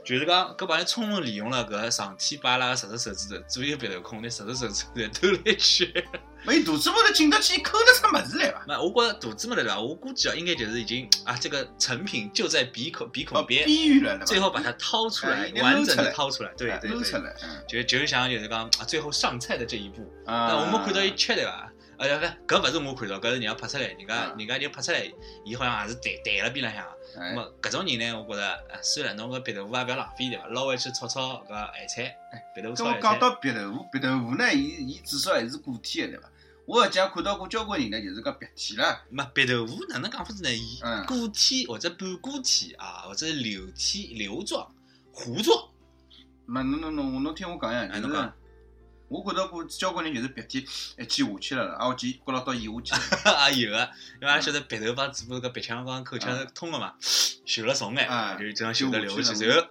[0.07, 5.91] 就是讲，搿帮人充分利用了搿上天把阿拉个十只手指头左右鼻头孔，拿十只手指头侪兜了一圈。
[6.45, 8.63] 没肚子高头进得去抠得出物事来伐？
[8.65, 9.77] 那我觉着肚子嘛对伐？
[9.77, 16.53] 我估计啊，应该就是已经啊，这个成品就在鼻孔鼻哦，孔边，边缘了，最后把它掏出来完整的掏出来。
[16.57, 20.09] 对哎对对，就就像就是讲啊，最后上菜的这一步。
[20.25, 21.69] 啊，那我们看到伊吃对伐？
[21.97, 25.11] 呃，不，搿勿是我看到，搿是人家拍出来，人家啊人家就拍出来，
[25.43, 26.85] 伊好像也是弹弹了边浪向。
[27.35, 30.45] 么搿种人呢，我觉着，呃算了，侬搿鼻头腐也勿要浪费对伐？
[30.47, 32.17] 捞回去炒炒搿咸菜，
[32.53, 36.29] 鼻头跟炒讲到鼻头腐，鼻头腐呢，伊伊至少还是固体的，对伐？
[36.67, 40.53] 我实际上看到过交关人呢，就是讲鼻涕啦，没鼻头腐哪能讲法子呢？
[40.53, 44.69] 伊嗯固体或者半固体啊，或者流体、流状、
[45.11, 45.69] 糊状。
[46.45, 48.33] 没，侬侬侬侬听我讲呀，就是哎侬讲
[49.09, 50.59] 我看到过交关人就是鼻涕
[50.97, 53.77] 一记下去了了， 啊，我记觉牢到咽下去了，也有个，
[54.21, 59.45] 因为阿拉晓得鼻头帮嘴巴搿鼻腔帮口腔是通个嘛，嗅了重啊眼，就这样嗅得流下去。
[59.45, 59.67] 然后，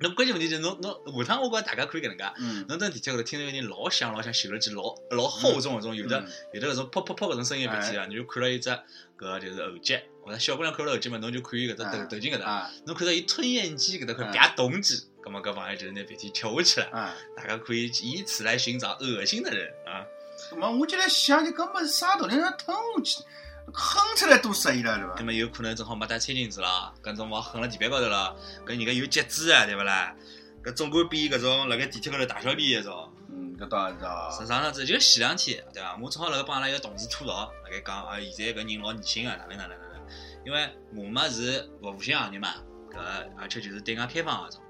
[0.00, 6.28] 侬关键问题就是侬侬下趟我觉着大家可以搿能介，嗯，侬蹲地铁高头听到有人老响老响嗅了记老老厚重搿种，有的嗯。
[6.52, 8.68] 有的搿种噗噗噗搿种声音鼻涕啊，你就看到一只
[9.16, 16.86] 搿就是喉结，或者小姑娘看到喉结嘛，侬就看伊搿只头头颈搿搭，啊侬看到伊吞咽肌搿搭块啊啪动肌，葛末搿朋友就是拿鼻涕吃下去了。
[16.98, 20.04] 啊，大家可以以此来寻找恶心的人啊！
[20.50, 23.24] 咁么我就来想，就搿么是啥道理让吞下去？
[23.72, 25.24] 哼出来多适意了，对伐葛？
[25.24, 30.14] 么有可能正好没带餐巾纸啦，搿种往哼了地板高头了，搿人家有节制啊，对勿啦？
[30.62, 33.10] 搿总归比搿种辣盖地铁高头大小便搿种。
[33.30, 34.28] 嗯，搿倒也是啊。
[34.30, 35.98] 上上趟子就前两天，对伐？
[36.02, 40.06] 我正好辣盖帮阿拉一个同事吐槽，辣盖讲啊，现在搿人老年轻个，哪能哪能哪能？
[40.44, 42.56] 因为我嘛是服务性行业嘛，
[42.92, 42.98] 搿
[43.38, 44.60] 而且就是对外开放搿种，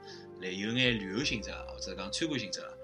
[0.44, 2.78] 来有眼旅游性质个或者讲参观性质个。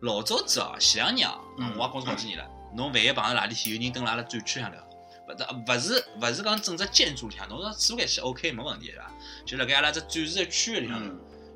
[0.00, 4.76] 老早子哦，前两年哦，嗯我也工作好几年了，侬万一碰到哪里天有人蹲辣阿拉展区向头，
[5.28, 9.10] 勿得勿是勿是讲整只建筑里向，侬说租间去 OK 没问题对伐？
[9.46, 11.00] 就辣盖阿拉只展示个区域里向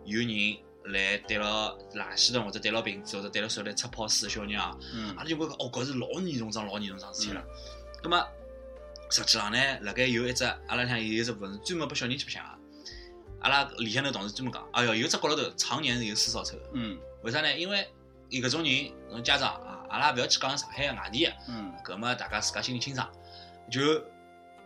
[0.04, 0.56] 有人
[0.94, 7.44] 来对牢垃圾桶或者对牢瓶子或者对牢手来擦泡水的小人啊，嗯阿拉就觉着哦，搿是老严重桩老严重桩事体了。
[8.02, 8.26] 葛么
[9.10, 12.57] 实际上呢，辣盖有一只阿拉里向有一只部分专门拨小人去白相个。
[13.40, 16.70] 阿拉里向头同事专门讲，哎哟，有只角落头常年是有私扫臭的。
[16.74, 17.58] 嗯为啥呢？
[17.58, 17.88] 因为
[18.30, 23.10] 有搿种人，侬家长啊，阿拉勿要去讲上海个外地个，嗯搿么大家自家心里清爽。
[23.70, 23.80] 就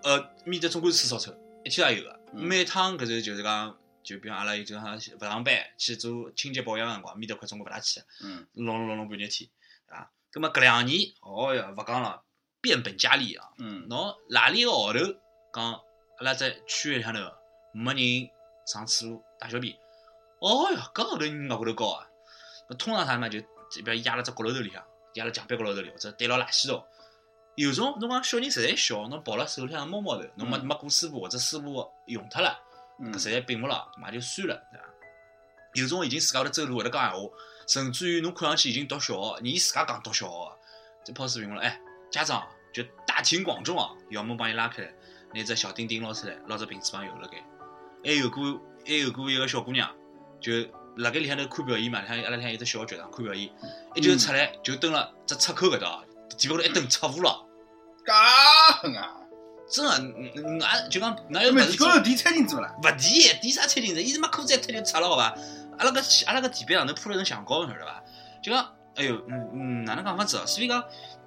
[0.02, 2.20] 呃，面搭总归是私扫臭，一天也有个。
[2.34, 9.50] 嗯每趟搿是就是讲，就比方阿拉有就讲勿上班去做清洁保养个辰光，面搭块总归勿大去个，嗯弄弄弄弄半日天，
[9.86, 10.10] 对伐？
[10.30, 12.22] 葛么搿两年，哦哟，勿讲了，
[12.60, 13.48] 变本加厉啊！
[13.58, 14.98] 嗯侬哪里个号头
[15.52, 17.20] 讲阿拉在区域里向头
[17.74, 18.30] 没人
[18.64, 19.74] 上厕所大小便，
[20.38, 22.08] 哦哟，搿后头人额头头高啊！
[22.68, 24.82] 搿通常啥嘛就就比如压辣只角落头里向，
[25.14, 26.84] 压辣墙壁角落头里，或者对牢垃圾桶。
[27.54, 32.58] 有种侬讲小人实在小，侬抱辣手里向摸摸头，侬没嗯没过师傅或者师傅用脱了，
[33.18, 34.84] 实在并勿牢，嘛就算了，对伐？
[35.74, 37.28] 有种已经自家会得走路会得讲闲话，
[37.66, 40.58] 甚至于侬看上去已经读小学，伊自家讲读小学个，
[41.04, 41.78] 这抛视频我了，哎，
[42.10, 44.92] 家长就大庭广众啊，要么帮伊拉开来，
[45.34, 47.42] 拿只小钉钉捞出来，捞只瓶子帮油辣盖。
[48.04, 49.88] 还有过还有过一个小姑娘，
[50.40, 50.52] 就
[50.96, 53.50] 辣盖里向头看表演嘛，里向阿拉里向有只小学堂看表演，
[53.94, 56.02] 一就出来就蹲辣只出口搿搭，
[56.36, 57.46] 地板高头一蹲擦糊了。
[58.04, 58.12] 介
[58.80, 59.14] 狠啊！
[59.70, 61.86] 真个，嗯嗯俺就讲哪那么有本事做？
[61.86, 62.74] 地高头递餐巾纸勿啦？
[62.82, 64.02] 勿递，递啥餐巾纸？
[64.02, 65.34] 伊他妈裤子一脱就擦了，好伐？
[65.78, 68.02] 阿拉个阿拉个地板上头铺了层橡胶，晓得伐？
[68.42, 70.44] 就讲，哎哟，嗯嗯，哪能讲法子哦？
[70.44, 70.82] 所以讲，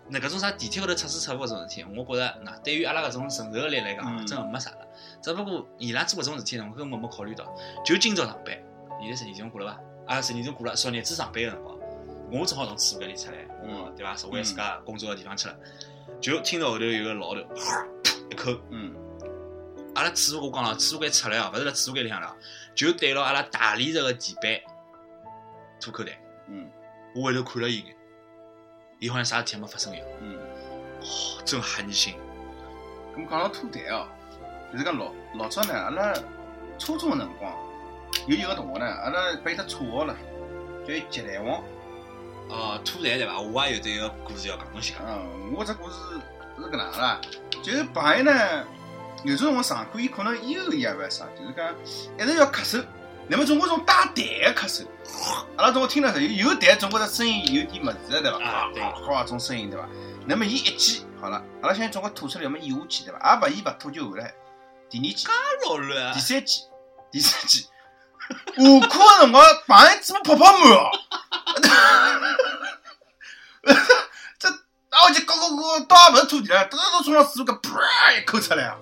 [0.07, 4.87] 那搿种啥地铁高头测试测勿搿种事体，我觉着，那对于阿拉搿种承受力来讲，嗯真个没啥了。
[5.21, 7.55] 只不过伊拉做搿种事体，我根本没考虑到。
[7.83, 8.55] 就今朝上班，
[9.01, 9.65] 现在十二点钟过了
[10.05, 10.13] 伐？
[10.15, 11.79] 啊，十二点钟过了，昨日子上班个辰光，
[12.31, 14.13] 我正好从厕所搿里出来，我嗯对伐？
[14.15, 15.57] 坐回自家工作个地方去了，
[16.21, 17.87] 就听到后头有个老头，啪
[18.29, 18.51] 一口。
[18.69, 18.93] 嗯
[19.95, 22.35] 阿拉厕所我讲了，厕所间出来哦，勿是辣厕所间里向了，
[22.75, 24.59] 就对牢阿拉大理石个地板
[25.79, 26.11] 吐口痰。
[26.49, 26.69] 嗯
[27.15, 27.94] 我回头看了一眼，
[28.99, 30.37] 伊好像啥事体也没发生一样，嗯。
[31.01, 32.15] 哦，真吓人心。
[33.15, 34.07] 咁讲到吐痰哦，
[34.71, 36.13] 就是讲老老早呢，阿拉
[36.79, 37.53] 初中个辰光
[38.27, 40.15] 有一个同学呢，阿拉拨伊只绰号了，
[40.87, 41.63] 叫伊鸡蛋王。
[42.49, 43.39] 哦，吐痰对伐？
[43.39, 45.05] 我也有这个故事要讲，侬先讲。
[45.07, 45.95] 嗯，我只故事
[46.57, 47.21] 是搿能样啦，
[47.61, 48.65] 就是朋友呢，
[49.23, 51.73] 有种辰光上课伊可能忧伊也勿啥，就是讲
[52.17, 52.83] 一直要咳嗽，
[53.27, 54.85] 那么总归种带痰个咳嗽，
[55.57, 58.37] 阿拉总归听得着有有痰，总归只声音有点物事的对伐？
[58.45, 59.87] 啊对哗种声音对伐？
[60.27, 63.19] 那么伊一记好了，阿拉想总归吐出来要么咽下去对伐？
[63.47, 64.31] 也勿咽勿吐就后来，
[64.89, 65.27] 第二记、
[65.67, 66.61] 老乱第三记、
[67.11, 70.91] 第四记，下课个辰光朋友嘴巴泡泡满哦。
[74.37, 78.77] 这啊，我就搞搞搞，倒也勿是吐地了，都都从那水搿啪一口出来啊！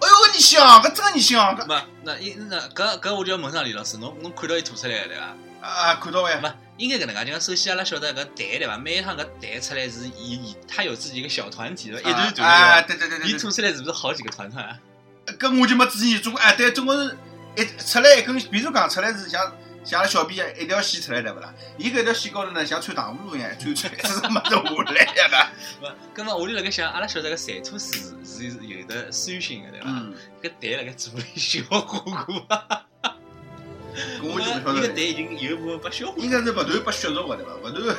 [0.00, 5.34] 哎哟，你香，搿真个你香，搿没，那伊那搿搿我就要问上李老师，侬侬看到伊吐出来个对伐？
[5.60, 8.78] 啊，看到呀，没，应该搿能介，就讲首先阿拉晓得搿蛋对伐？
[8.78, 12.98] 每一趟搿蛋出来是伊伊他有自己一个小团体的，一团团啊，对伐？
[12.98, 14.78] 对对对对伊吐出来是不是好几个团团啊？
[15.38, 17.16] 搿我就没注意，总归哎，对，总归是
[17.56, 19.52] 一出来一根，比如讲出来是像
[19.88, 21.54] 像阿拉小便一条线出来对勿啦？
[21.78, 24.50] 伊搿条线高头呢，像穿糖葫芦一样，穿穿一直没得
[25.16, 29.86] 下来呀勿，葛末我就辣盖想，阿拉晓得个馋吐水是是有的酸性个对伐？
[29.88, 32.84] 嗯，搿蛋辣盖嘴巴里消化过啊，
[34.20, 34.78] 搿我就勿晓得。
[34.78, 36.22] 伊个痰已经有一部分被消化过。
[36.22, 37.54] 应该是勿断被削弱个对伐？
[37.54, 37.96] 勿断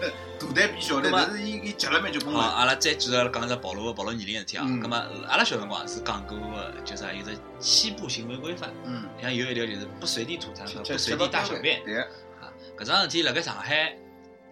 [0.00, 2.46] 大蛋变小蛋，但是伊伊夹了蛮结棍好，个。
[2.46, 4.64] 阿拉再继续讲只暴露暴露年龄个事体啊。
[4.64, 4.96] 那么
[5.28, 11.84] 阿拉小辰光是讲过个，就啥有只七步行为规范，嗯，像有一条就是不随地吐痰和不随地大小便。
[11.84, 12.00] 对，
[12.40, 13.96] 啊，搿桩事体辣盖上海，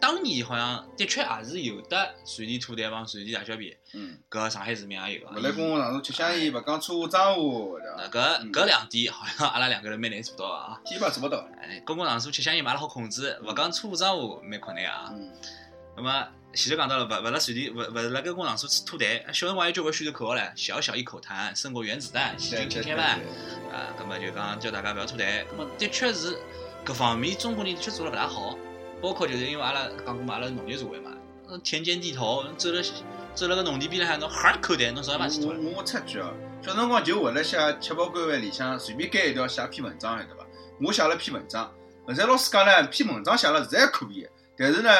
[0.01, 5.53] 当年好像的确也是有的随地吐痰帮随地大小便，嗯，搿上海市民也有勿来啊。
[5.55, 7.41] 公共场所吃香烟，勿讲粗话脏话，
[7.97, 8.09] 那？
[8.09, 10.81] 搿搿两点好像阿拉两个人蛮难做到个啊。
[10.85, 11.45] 基本上做勿到。
[11.61, 15.11] 哎，公共场所吃香烟嘛，阿拉好控制，勿讲粗话脏话蛮困难个啊。
[15.13, 15.33] 嗯，
[15.97, 23.19] 那么前头讲到了，勿勿辣随地，勿勿辣盖公共场所吐痰，小辰光有交关宣传口号唻，小小一口痰胜过原子弹，细菌千千万。
[23.73, 25.45] 啊，葛么就讲叫大家勿要吐痰。
[25.47, 26.39] 葛么的确是
[26.85, 28.57] 搿方面中国人的确做了勿大好，
[29.01, 31.11] 包括就是因为阿拉讲过嘛，阿拉是农业社会嘛，
[31.63, 32.83] 田间地头，走了
[33.35, 35.61] 走了个农田边浪向，侬哈口袋，侬少把去脱了。
[35.61, 40.45] 我我插句哦，小辰光就为了写七宝官位里向随便改一条写篇文章，晓得伐？
[40.81, 41.67] 我写了篇文章，
[42.07, 44.91] 后来老师讲呢，篇文章写了实在可以，但是呢，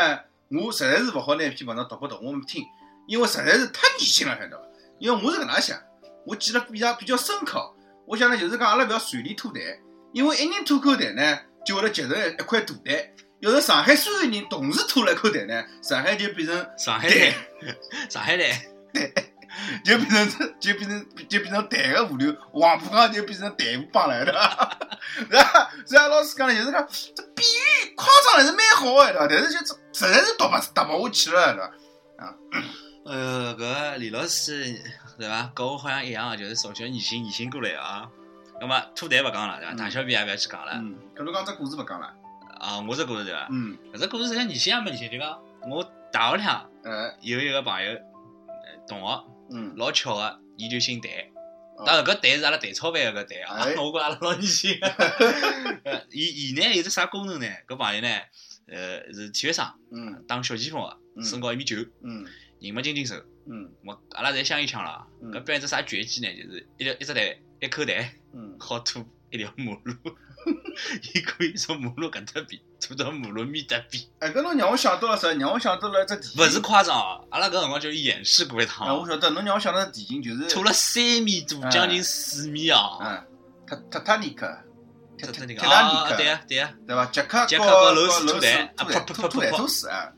[0.51, 2.65] 我实在是勿好拿篇文章读拨同学们听，
[3.09, 4.63] 因为实在是太恶心了，晓得伐？
[5.01, 5.77] 因为我是搿能想，
[6.25, 7.75] 我记得比较比较深刻。
[8.07, 9.79] 我想呢，就是讲阿拉勿要随地吐痰，
[10.13, 13.09] 因为一人吐口痰呢，就会得结成一块大痰。
[13.41, 17.33] 要是上海所有人同时吐了一口痰呢，上海就变成上海痰，
[18.11, 18.53] 上海痰，
[19.85, 24.33] 就变成就变成就变成痰个物流，黄浦江就变成蛋河帮来的，
[25.17, 29.43] 是 吧然后老师讲呢，就是讲这比喻夸张还是蛮好的，对伐？
[29.43, 32.35] 但是就实在是读不读不下去了，对伐？
[33.07, 34.65] 呃，搿李老师
[35.19, 35.51] 对伐？
[35.55, 38.07] 跟我好像一样，就是从小逆行逆行过来啊。
[38.61, 39.73] 那么吐痰勿讲了，对伐？
[39.73, 40.73] 嗯大小便也勿要去讲了。
[40.75, 42.13] 嗯，搿侬讲只故事勿讲了，
[42.59, 43.49] 啊，我这故事对伐？
[43.51, 45.41] 嗯，搿只故事实际上逆行也没逆行，就讲
[45.71, 51.11] 我大学里向哎，有一个朋友，呃同学，嗯，老巧个，伊就姓谭。
[51.77, 51.85] 哦。
[51.87, 53.75] 当然，搿谭是阿拉蛋炒饭个搿谭啊，哎。
[53.81, 54.79] 我觉阿拉老逆行。
[55.85, 57.47] 呃伊伊呢有只啥功能呢？
[57.67, 58.09] 搿朋友呢，
[58.67, 60.25] 呃是体育生，嗯。
[60.27, 61.25] 打小前锋个，嗯。
[61.25, 62.27] 身高一米九，嗯。
[62.61, 63.15] 人嘛精精瘦。
[63.47, 63.71] 嗯。
[63.85, 65.31] 我阿拉侪相依枪了，嗯。
[65.31, 66.35] 搿表演只啥绝技呢？
[66.35, 67.25] 就是一条一只蛋，
[67.61, 69.95] 一口蛋，嗯，好吐一条马路，
[71.15, 75.33] 伊可以从马路搿搭边吐到马路面搭边，哎，搿侬让我想到了啥？
[75.33, 82.81] 让我想到了一只勿是夸张哦，阿拉搿辰光就演示过一啊，趟我，晓得，侬让我想到的电影就是拖了三米多，哎将近四米啊！
[83.01, 83.25] 嗯，
[83.67, 84.47] 泰泰坦尼克，
[85.21, 87.05] 泰坦尼啊，克，对啊对啊，对伐？
[87.07, 90.09] 杰克杰克和和楼斯吐吐痰啊吐噗噗吐吐痰噗噗吐死啊！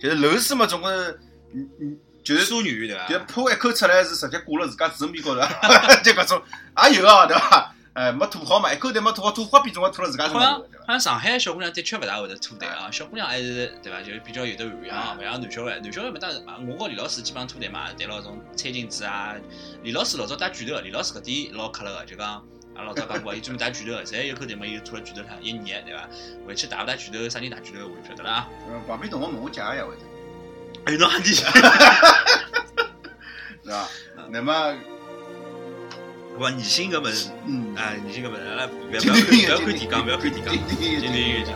[0.00, 1.20] 就是楼斯嘛，总归是，
[1.54, 3.24] 嗯嗯，就是淑女对伐就伐？
[3.26, 5.40] 吐一口出来是直接挂了自家嘴面高头，
[6.02, 6.42] 就搿种
[6.90, 7.74] 也有啊，对伐？
[8.00, 10.84] 哎，没吐好嘛，一口痰没吐好，吐花边总归吐了自家身上头，对伐？
[10.86, 14.00] 好像上海小姑娘的确勿大会得吐痰啊，小姑娘还是对伐？
[14.00, 15.78] 就是比较有得涵养，勿像男小孩。
[15.80, 19.34] 男小孩嘛，当然嘛，我和李老师基本上吐痰嘛，谈牢种餐巾纸啊。
[19.82, 22.42] 李老师老早带拳头的，李老师搿点老克了个，就讲
[22.74, 26.08] 阿拉老早讲过，伊专门打拳头个，现在有口痰嘛，伊吐了拳头上一捏，对伐？
[26.46, 28.48] 回去打勿打拳头，啥人打拳头，我就晓得了啊。
[28.66, 30.00] 嗯，旁边同学问我解释一下会得，
[30.86, 31.34] 哎，侬喊你对
[33.70, 33.86] 伐？
[34.30, 34.74] 那么，
[36.38, 41.52] 我你性搿物事，嗯，哎，你性搿物事，阿拉不要不要看不要看提纲，不要看提纲，对对对今天有提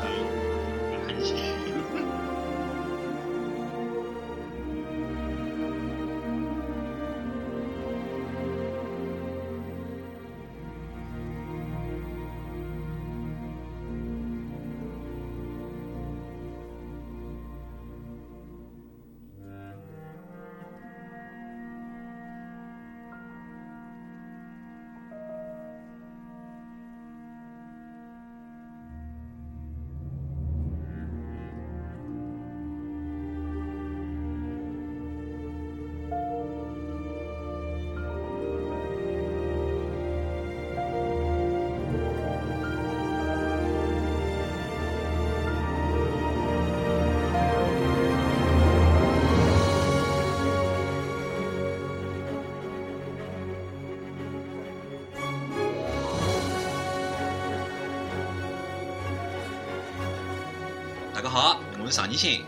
[61.34, 62.44] 好，我是常年星。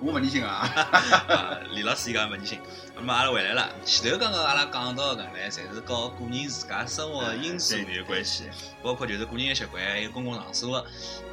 [0.00, 0.64] 我勿逆性啊，
[1.28, 2.58] 啊，李老师伊讲勿逆性。
[2.96, 7.76] 那么阿拉回来了，前头刚刚阿拉讲到的搿呢，侪是和个人自家生活的因素。
[7.76, 8.44] 有关系，
[8.82, 10.82] 包括就是个人的习惯，还有公共场所。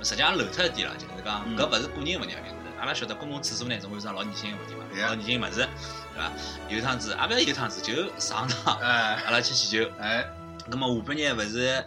[0.03, 1.55] 实际上漏脱一点了，就是讲嗯。
[1.55, 2.55] 搿勿是个人问题，就是。
[2.77, 5.65] 阿拉晓得公共厕所呢，总归是桩老逆心个问题嘛老逆心个物事，
[6.13, 6.31] 对伐？
[6.67, 9.23] 有趟子，也勿要有趟子，就上趟哎。
[9.25, 10.25] 阿拉去祈求，哎，
[10.69, 11.85] 咁么下半日勿是，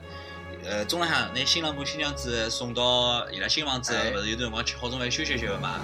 [0.64, 5.80] 呃，中浪向拿新郎官新娘子送到伊拉新房子，哎勿是有段辰光吃好中饭休息休息嘛？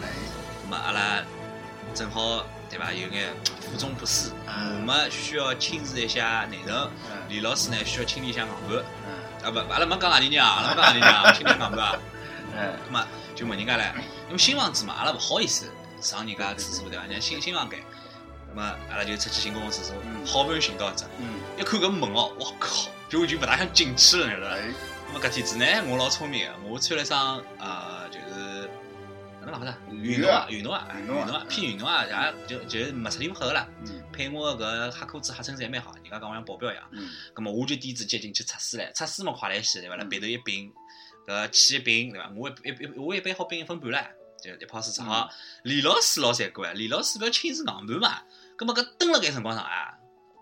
[0.69, 1.23] 么阿拉
[1.95, 2.93] 正好对伐？
[2.93, 3.33] 有眼
[3.71, 6.77] 苦中不思，嗯我们需要亲自一下内容，
[7.11, 8.85] 嗯李老师呢需要清理一下硬盘。
[9.07, 11.99] 嗯啊不，阿拉没讲何里人啊，阿拉没讲何里人啊，清理硬盘啊。
[12.59, 13.93] 嗯，那么就问人家唻，
[14.29, 15.67] 因为新房子嘛，阿拉勿好意思
[16.01, 17.05] 上人家厕所对伐？
[17.05, 17.83] 人家新新房间，咁
[18.57, 24.57] 么阿拉就出去寻公共厕所，嗯好不容易寻到一只，嗯，一看搿门哦，我靠，就已经勿大想进去了，晓得伐？
[24.57, 24.69] 哎，
[25.09, 28.69] 咁么搿天子呢，我老聪明个，我穿了一双呃，就是
[29.41, 29.75] 哪能讲法子？
[29.95, 33.69] 运动啊，运动啊，运运动啊偏运动啊，也就就是没出里厚个啦。
[33.87, 36.83] 嗯配我个搿黑裤子、黑衬衫蛮好，人家讲我像保镖一样。
[36.93, 39.97] 嗯咁么我就点子接进去测试唻，测试嘛快来些对伐？
[39.97, 40.73] 辣嗯鼻头一并，
[41.27, 42.33] 搿气一并对伐？
[42.35, 44.07] 我一一一我一杯好并一分半唻，
[44.43, 45.29] 就一泡水测好。
[45.65, 48.23] 李老师老残酷啊，李老师勿要亲自硬盘嘛。
[48.59, 49.95] 咁么搿蹲辣盖辰光上啊，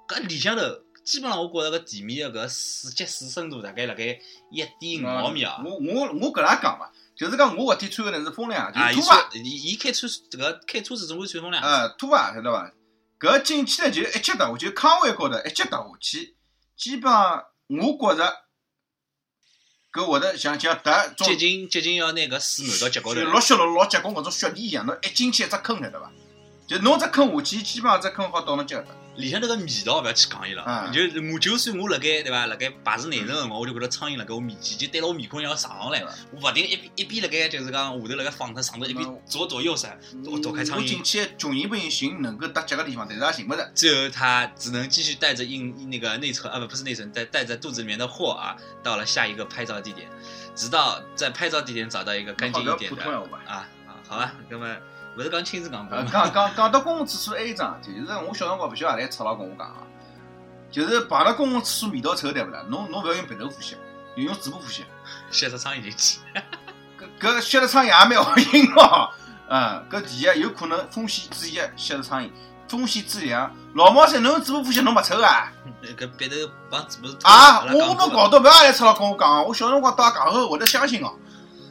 [0.08, 0.62] 搿里向头
[1.04, 4.18] 基本上我觉着搿地面个搿水积水深度大概辣盖
[4.50, 5.60] 一点五毫米啊。
[5.64, 11.62] 我我我搿能讲伐，就是讲我搿天穿个呢是风凉，拖鞋，穿伊伊开车这个开车子总归穿风凉。
[11.62, 12.72] 呃，拖鞋晓得伐？
[13.20, 16.36] 搿进去呢就一脚踏下去，康威高头一脚踏下去，
[16.76, 18.44] 基本上我觉着
[19.92, 23.26] 搿会得像像踏种接近接近要拿搿水满到脚高头就。
[23.26, 26.10] 老小老老结棍搿种雪地一样，侬一进去一只坑晓得伐？
[26.66, 28.88] 就侬只坑下去，基本上只坑好到侬脚踏。
[29.16, 31.00] 里向那个味道勿要去讲伊了，啊就
[31.32, 36.02] 我就算我辣盖对伐，辣盖排除内层个辰光，我就觉着苍蝇辣盖我面前，就对牢我面孔一样上上来，
[36.32, 40.82] 我勿停一边一边辣盖就是讲下头辣盖放脱上头，一边左躲右闪，躲躲开苍蝇。
[40.82, 43.70] 我进去穷人不寻能够搭脚个地方，但是也寻勿着。
[43.72, 50.08] 最后他只能继续带着硬那个内存啊不不是内存，带带着肚子里面的货啊，到了下一个拍照地点，
[50.56, 53.04] 直到在拍照地点找到一个干净一点的。
[53.46, 54.76] 啊啊好吧，那么
[55.16, 59.76] 勿是讲亲自讲过呃，讲讲讲到公共厕所还有一桩事体，就是我小辰光勿晓得何来臭老跟我讲啊，
[60.70, 62.64] 就是碰到公共厕所味道臭对勿啦？
[62.68, 63.76] 侬侬勿要用鼻头呼吸，
[64.16, 64.84] 用用嘴巴呼吸。
[65.30, 66.18] 吸只苍蝇进去，
[67.20, 69.10] 搿搿吸了苍蝇也蛮好用哦。
[69.48, 72.30] 嗯，搿第一有可能风险之一吸了苍蝇，
[72.66, 75.52] 风险之两，老毛三侬用嘴巴呼吸侬勿臭啊？
[75.98, 76.36] 搿鼻头
[76.70, 81.12] 帮嘴巴啊，我我没搞到，勿要来臭老跟我讲哦，我小辰光打戆后会得相信哦，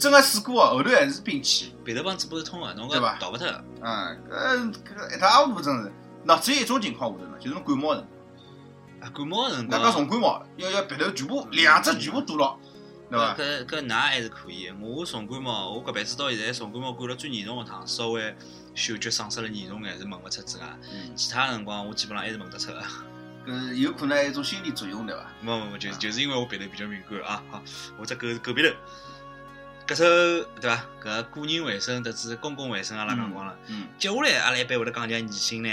[0.04, 1.74] 真个试过哦，后头还是摒弃。
[1.86, 3.64] 鼻头帮嘴巴是通个，侬对吧搿逃勿脱的。
[3.82, 5.90] 嗯，搿搿一塌糊涂真是。
[6.26, 8.10] 喏，只有一种情况下头呢，就是侬感冒的辰
[9.00, 12.58] 光，啊，感冒个辰那光，讲重感冒，要要鼻头全部两只全部堵牢，
[13.10, 13.34] 对伐？
[13.34, 14.76] 搿搿㑚还是可以的。
[14.82, 18.36] 我重感冒，我搿辈子到现在重感冒感了最严重个趟，稍微
[18.76, 22.84] 嗅觉丧失了严重眼是闻勿出之外，嗯，其他辰光我基本上还是闻得出个。
[23.48, 25.26] 搿有可能还有一种心理作用，对伐？
[25.40, 27.42] 没没没，就就是因为我鼻头比较敏感啊。
[27.50, 27.64] 好，
[27.98, 28.74] 我只狗狗鼻头。
[29.86, 30.06] 搿首
[30.62, 30.86] 对伐？
[31.02, 33.56] 搿个人卫生，特子公共卫生阿拉讲光了。
[33.68, 35.70] 嗯，接下来阿拉一般会得讲讲疑心呢，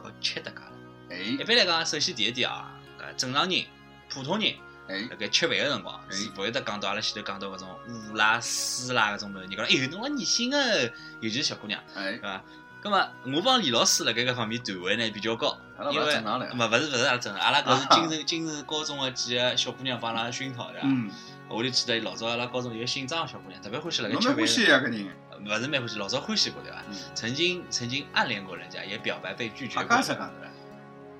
[0.00, 0.72] 搞吃搭界了。
[1.10, 2.70] 哎一般来讲，首先第一点啊，
[3.00, 3.64] 搿正常人、
[4.08, 4.54] 普通人。
[4.86, 9.40] 哎辣盖吃饭个辰光，哎是勿会得讲到阿拉前头讲到搿种污啦、水啦搿种物事。
[9.40, 10.82] 人讲，哎哟，侬老恶心个，
[11.20, 12.44] 尤其是小姑娘，哎对，伐？
[12.82, 15.58] 葛末我帮李老师辣盖搿方面段位呢比较高，
[15.90, 16.04] 因为勿。
[16.04, 20.78] 勿勿是勿是阿拉正常，阿拉搿是精神精神高中个几个小姑娘帮阿拉熏陶的。
[20.82, 21.10] 嗯，
[21.48, 24.92] 我就记得老早阿拉高中有个姓张的小姑娘，特别欢喜辣盖侬吃饭蛮欢喜呀，搿人。
[24.92, 25.10] 的，
[25.44, 26.78] 勿是蛮欢喜，老早欢喜过对伐？
[26.88, 30.02] 嗯曾经曾经暗恋过人家，也表白被拒绝讲。
[30.02, 30.48] 啥讲的？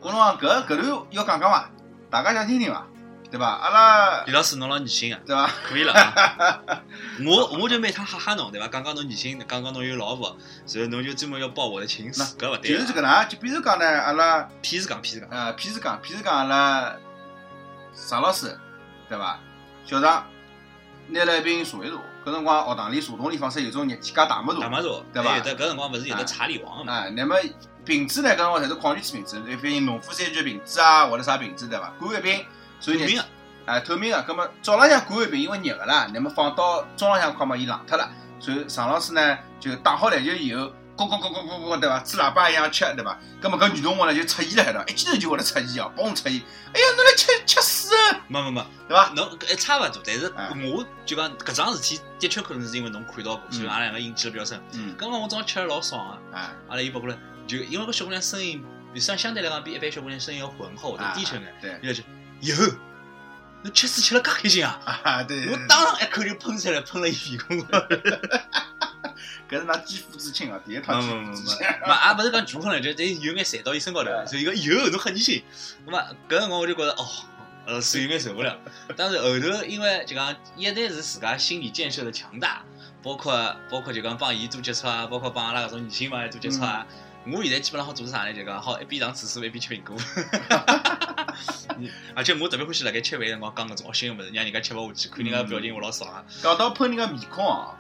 [0.01, 1.71] 我侬讲搿搿头要讲讲伐？
[2.11, 2.87] 大家想听听伐？
[3.31, 3.47] 对伐？
[3.47, 5.17] 阿拉李老师侬老恶心个。
[5.27, 5.51] 对伐？
[5.67, 6.83] 可以了啊！
[7.27, 8.69] 我我就每趟吓吓侬，对伐？
[8.69, 10.37] 讲讲侬疑心，讲讲侬有老婆，
[10.73, 12.79] 然后侬就专门要报我的情史，搿勿对啊。
[12.79, 16.97] 就是这个呢，就比如讲呢，阿拉屁事讲屁事讲，呃，譬如讲，譬如讲阿拉
[17.95, 18.59] 常老师，
[19.09, 19.39] 对伐？
[19.85, 20.25] 小常
[21.09, 26.93] 拿了一瓶茶叶茶，搿辰光学堂里茶桶里放出有种热气加大麦茶，大麦茶，对伐还有的搿辰光勿是有得啊查理王个嘛？
[26.93, 27.37] 啊，那么
[27.85, 31.93] 瓶子呢，搿辰光侪是矿泉水瓶子，一瓶农夫山泉瓶子啊，或者啥瓶子对伐？
[31.99, 32.45] 灌一瓶，
[32.81, 38.09] 所以热透明个，啊，透明个，葛么早浪向灌一瓶，因为热个啦，那么放到中浪向快嘛，伊冷脱了，
[38.41, 42.01] 所以常老师呢就打好篮球以后，咣咣咣咣咣咣，对伐？
[42.01, 43.19] 吹喇叭一样吃，对伐？
[43.41, 44.85] 葛么搿女同学呢就出现了，对伐？
[44.87, 46.43] 一记头就会得出现哦，嘣出现，
[46.73, 49.09] 哎呀，侬来吃吃屎啊，没没没，对伐？
[49.17, 54.61] 侬搿还差勿多，但是啊我就讲搿桩事体的确可能是因为侬看到过，所以嗯阿拉两个印记了比较深。
[54.73, 57.17] 嗯，刚刚我早上吃了老爽个，啊阿拉伊包过来，
[57.47, 58.65] 就因为搿小姑娘声音，
[58.97, 61.55] 相相对来讲比一般小姑娘声音要浑厚，低沉眼。
[61.61, 62.03] 对，伊拉就
[62.41, 62.75] 哟，
[63.63, 64.79] 侬吃屎吃了介开心啊！
[65.03, 67.45] 啊对，我当场一口就喷出来，喷了一屁股。
[69.49, 75.43] 搿是㑚肌肤之亲啊，第一趟肌肤之亲，嘛也勿是讲全喷了，就但有眼散到伊身高头，所以伊讲哟，侬很恶心。
[75.87, 77.07] 那么搿辰光我就觉着哦，
[77.67, 78.59] 呃是有眼受不了。
[78.97, 82.65] 但是后头因为就讲一旦是自家心理建设的强大，
[83.03, 86.87] 包括包括就讲帮伊多接触啊，包括帮阿拉搿种女性朋友多接触啊。
[87.27, 88.35] 我现在基本上好做啥呢？
[88.35, 89.97] 就讲好一边上厕所一边吃苹果，
[91.79, 96.23] 嗯而且我特别欢喜辣盖吃饭辰光讲搿种恶心个物事，让人家吃勿下去，看人家表情我老爽啊。
[96.43, 97.73] 讲到喷人家面孔啊，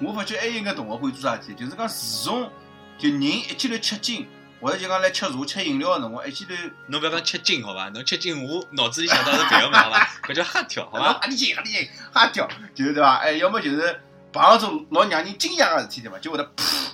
[0.00, 2.50] 我发觉还有一个同学会做啥事体，就是讲自从
[2.98, 4.26] 就人一记头吃惊，
[4.60, 6.54] 或者就讲来吃茶、吃饮料个辰光，一记头
[6.88, 7.88] 侬勿要讲吃惊好伐？
[7.90, 10.08] 侬吃惊我脑子里想到是别个物事好伐？
[10.24, 11.12] 搿叫吓跳好伐？
[11.20, 13.16] 哈里劲哈里劲哈掉，就是对伐？
[13.16, 14.00] 哎，要么就是
[14.32, 16.18] 碰到种老让人惊讶个事体，对伐？
[16.18, 16.90] 就会得噗，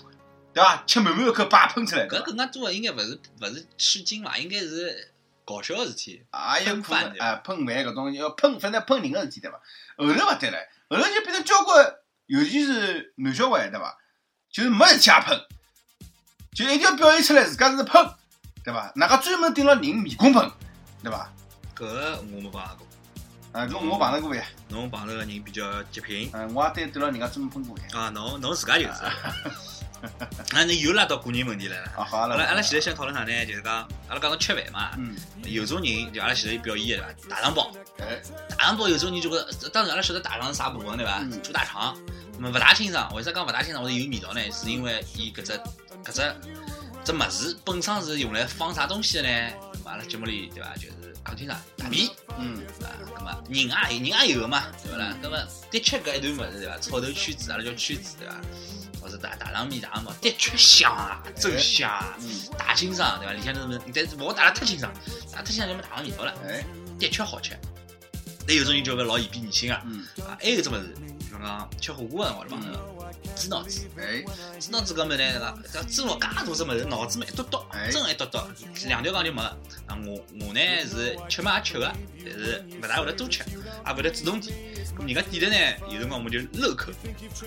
[0.52, 0.82] 对伐？
[0.86, 5.12] 吃满满一口叭喷出来，搿更加多个应该勿是勿是吃惊伐，应该是
[5.44, 6.22] 搞笑个事体。
[6.60, 9.58] 也有可能哎，喷饭搿种要喷，反正喷人个事体对伐？
[9.96, 10.58] 后头勿对了，
[10.90, 11.94] 后头就变成交关，
[12.28, 13.96] 尤其是男小孩对伐？
[14.50, 15.40] 就是没事体也喷，
[16.54, 18.10] 就一定要表现出来自家是喷，
[18.64, 18.90] 对伐？
[18.94, 20.50] 哪个专门盯牢人面孔喷，
[21.02, 21.30] 对伐？
[21.74, 22.86] 搿个我没碰着过，
[23.52, 27.84] 啊，搿我碰着过呀，侬碰着个人比较极品嗯，我也对对牢人家专门喷过呀。
[27.94, 28.90] 啊，侬侬自家就是。
[30.02, 31.92] 啊， 那又拉到个人问题来了。
[31.96, 33.46] 啊，好了，阿拉阿拉现在想讨论啥呢？
[33.46, 33.74] 就是讲，
[34.08, 37.36] 阿拉讲到吃饭嘛，嗯，有种人就阿拉现在有表演的对伐？
[37.36, 38.20] 大肠包，哎，
[38.56, 41.42] 大肠包有种人就觉得，当然阿拉晓得大肠是啥部分对伐嗯？
[41.42, 41.96] 猪大肠，
[42.34, 43.12] 那么勿大清爽。
[43.14, 44.40] 为啥讲勿大清爽或者有味道呢？
[44.52, 45.52] 是因为伊搿只
[46.04, 46.34] 搿只
[47.04, 49.50] 只物事本身是用来放啥东西的呢？
[49.84, 50.74] 阿拉节目里对伐？
[50.74, 52.08] 就是讲清爽，大便。
[52.38, 52.88] 嗯，对伐？
[53.18, 55.14] 咁么人也有，人也有个嘛，对勿啦？
[55.22, 55.36] 咁么
[55.70, 56.78] 的确搿一段物事对伐？
[56.78, 58.34] 草头圈子，阿拉叫圈子对伐？
[59.08, 61.90] 或者大大肠面、大肠包，的确香啊，真香
[62.58, 63.32] 大清爽对伐？
[63.32, 64.92] 里向头是，但是勿好打得太清爽，
[65.32, 66.62] 打得太清爽就没大肠味道了，哎，
[66.98, 67.56] 的确好吃。
[68.46, 72.80] 但有种人就搿老言必逆心啊，嗯，啊，还有一只物事，比方讲吃火锅个辰光对伐？
[73.34, 74.22] 猪脑子，哎，
[74.60, 78.38] 猪脑子搿物事呢，搿猪脑介大只物事，脑子嘛一嘟嘟，哎真个一嘟嘟，
[78.86, 79.56] 两条杠就没了。
[79.86, 81.90] 啊，我我呢是吃嘛也吃个，
[82.24, 84.54] 但是勿大会得多吃，也勿会得主动点。
[84.96, 86.90] 咁人家点的呢，有辰光我们就漏口，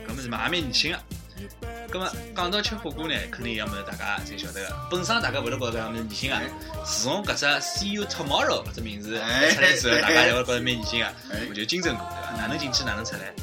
[0.07, 0.99] 搿么是嘛也蛮逆心个。
[1.91, 4.75] 咁么讲到吃火锅呢，肯定有样物事大家侪晓得个。
[4.89, 6.43] 本身大家会得觉得搿样物事逆心个哎，
[6.85, 11.05] 自从搿只 See You Tomorrow 搿只名字哎出来之后，哎大家就会觉着蛮逆心个。
[11.05, 12.37] 哎我就金针菇对伐？
[12.37, 13.33] 哪能进去哪能出来。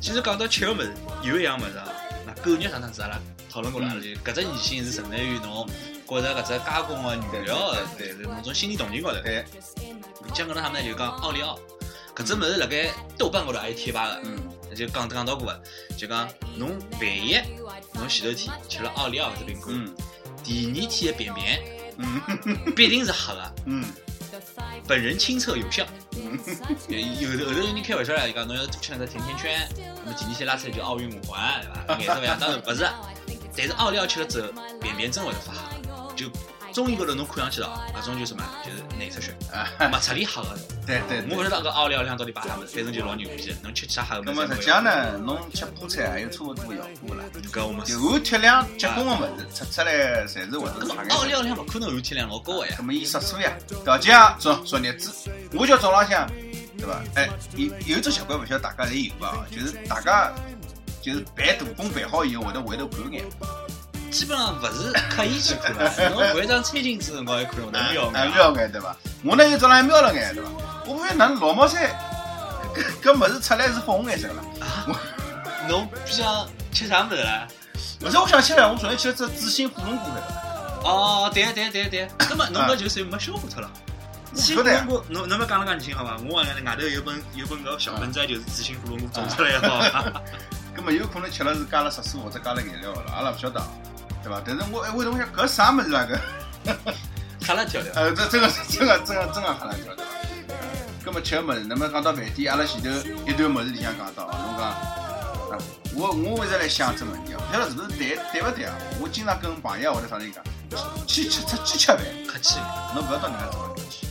[0.00, 0.92] 其实讲到吃个物事，
[1.22, 1.88] 有一样物事啊，
[2.26, 3.18] 那狗肉上趟子阿拉
[3.50, 5.68] 讨论过了，就搿只异性是存在于侬
[6.06, 9.18] 觉着搿只加工个原料的，对对，侬种心理动机高头。
[9.26, 9.44] 哎，
[10.32, 11.58] 讲搿能啥物事就讲奥利奥，
[12.14, 14.38] 搿只物事辣盖豆瓣高头也有贴吧个，嗯，
[14.74, 15.62] 就讲讲到过个，
[15.96, 17.38] 就讲侬万一
[17.94, 19.94] 侬前头天吃了奥利奥搿只苹果，嗯，
[20.44, 21.60] 第二天的便便
[21.98, 23.54] 嗯，必定是黑的。
[23.66, 23.84] 嗯，
[24.86, 25.84] 本人亲测有效。
[26.12, 26.38] 嗯，
[27.20, 29.68] 有的后头有人开玩笑啦，伊讲侬要多吃那个甜甜圈，
[30.04, 31.98] 那么第二天拉出来就奥运五环，对伐？
[31.98, 32.88] 颜色勿一样，当然勿是，
[33.56, 34.48] 但是奥利奥吃了之后，
[34.80, 36.28] 便便真会得发黑，就
[36.72, 40.48] 中医高头侬看上去了，搿种就是什么，就是内出血，啊，没彻底黑个。
[40.86, 41.36] 对对对。
[41.36, 44.32] 我勿晓得搿奥利奥里向到底摆啥物事，反正就老牛逼的，侬吃其他黑个那。
[44.32, 47.24] 么实际上，呢，侬吃菠菜还有差勿多效果啦。
[47.52, 47.94] 搿我们是。
[47.94, 51.08] 就含铁量结棍个物事，吃出来侪是会得搿差眼。
[51.08, 52.84] 么奥利奥里向勿可能含铁量老高个呀那。
[52.84, 53.52] 么伊色素呀，
[53.84, 56.26] 调节啊，昨昨日子，我叫早浪向，
[56.76, 57.02] 对伐？
[57.16, 59.46] 哎，有有一只习惯，勿晓得大家侪有伐？
[59.50, 60.32] 就是大家
[61.02, 63.24] 就是办大功办好以后，会得回头看眼，
[64.10, 68.54] 基本上勿是刻意去看了，侬会场餐巾纸辰光还看，侬哎瞄眼瞄。
[68.54, 68.96] 眼，对伐？
[69.22, 70.50] 我呢又早浪向瞄了眼，对伐？
[70.86, 71.94] 我发现哪能老毛菜
[73.02, 74.42] 搿搿物事出来是粉红颜色个啦。
[75.68, 77.46] 侬比想吃啥物事啦？
[78.00, 80.20] 勿是，我想起来，我昨天吃了只紫心火龙果晓得
[80.82, 80.88] 伐？
[80.88, 83.70] 哦，对对对对，那么侬搿就算没消化脱了。
[84.32, 86.16] 紫心火龙果，侬侬勿讲了讲你听好伐？
[86.26, 90.22] 我外外头有本有本搿小本子，就是紫心火龙果种出来个好。
[90.74, 93.60] 葛么有可能吃了是加了色素或者加了颜料个了，阿拉勿晓得，
[94.28, 94.42] 对伐？
[94.44, 96.18] 但是我哎，我我想搿啥物事啊搿？
[97.46, 97.90] 吓了跳跳。
[97.94, 100.12] 呃，这这个这个真个真个吓了一跳，对伐？
[101.04, 102.90] 葛么吃个物事，那么讲到饭店，阿拉前头
[103.26, 105.56] 一段物事里向讲到，侬讲啊，
[105.94, 108.74] 我我一直来想这问题啊，勿晓得是勿是对对勿对啊？
[109.00, 110.44] 我经常跟朋友或者啥人讲，
[111.06, 112.58] 去吃出去吃饭，客气，
[112.94, 114.06] 侬勿要到人家厨房去，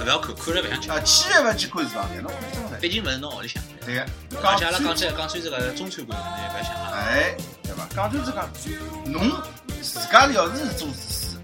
[0.00, 0.90] 勿要看，看了勿想吃。
[0.90, 2.32] 啊，千万勿要去看厨房间，侬
[2.80, 3.62] 毕竟勿是侬屋里向。
[3.84, 4.06] 对个，
[4.42, 6.90] 而且阿拉讲川起来讲起这个中餐馆，侬也勿要想啊。
[6.94, 7.86] 哎，对伐？
[7.94, 8.48] 讲穿子讲，
[9.04, 9.30] 侬
[9.82, 11.36] 自家要是做厨师，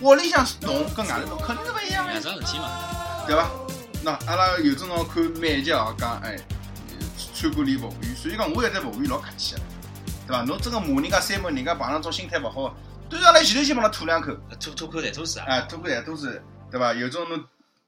[0.00, 2.68] 屋里向弄跟外头弄肯定是勿一样两的，桩事体嘛。
[3.26, 3.50] 对伐？
[4.02, 6.36] 那阿拉有种辰光看美剧哦，讲哎，
[7.34, 9.60] 餐馆里服务员，所以讲我也对服务员老客气的，
[10.26, 10.42] 对伐？
[10.42, 12.76] 侬真个骂人家三门，人家碰上种心态勿好，
[13.08, 15.46] 端上来前头先帮他吐两口，吐吐口痰吐死啊！
[15.48, 16.92] 哎，吐口痰都是，对伐？
[16.92, 17.42] 有种侬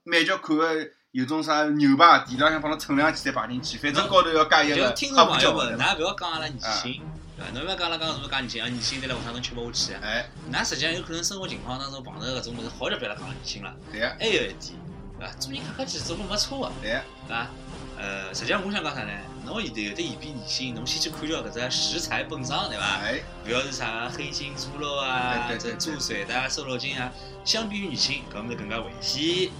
[0.06, 7.02] 美剧看个有种啥牛排，地浪向帮侬称两记再摆进去，反正高头要加一就个听众朋友们，㑚勿要讲阿拉逆心，
[7.36, 7.50] 对伐？
[7.52, 10.00] 侬勿要讲阿拉讲什么讲逆心啊，逆心对了，下趟侬吃勿下去啊。
[10.04, 13.74] 哎，㑚实际上有可能生活情况当中碰到搿种物事，好就别来讲逆心了。
[13.90, 14.78] 对个，还有一点，
[15.18, 15.32] 对伐？
[15.40, 17.50] 做人客客气，做人没错个，对呀，对伐？
[17.98, 19.10] 呃，实际上我想讲啥呢？
[19.44, 22.84] 侬现在有的言必逆心，侬先去看掉搿只食材本身，对伐？
[23.02, 27.10] 哎，勿要是啥黑心猪肉啊，这猪髓的啊、瘦肉精啊，
[27.44, 29.50] 相比于女性，搿物事更加危险。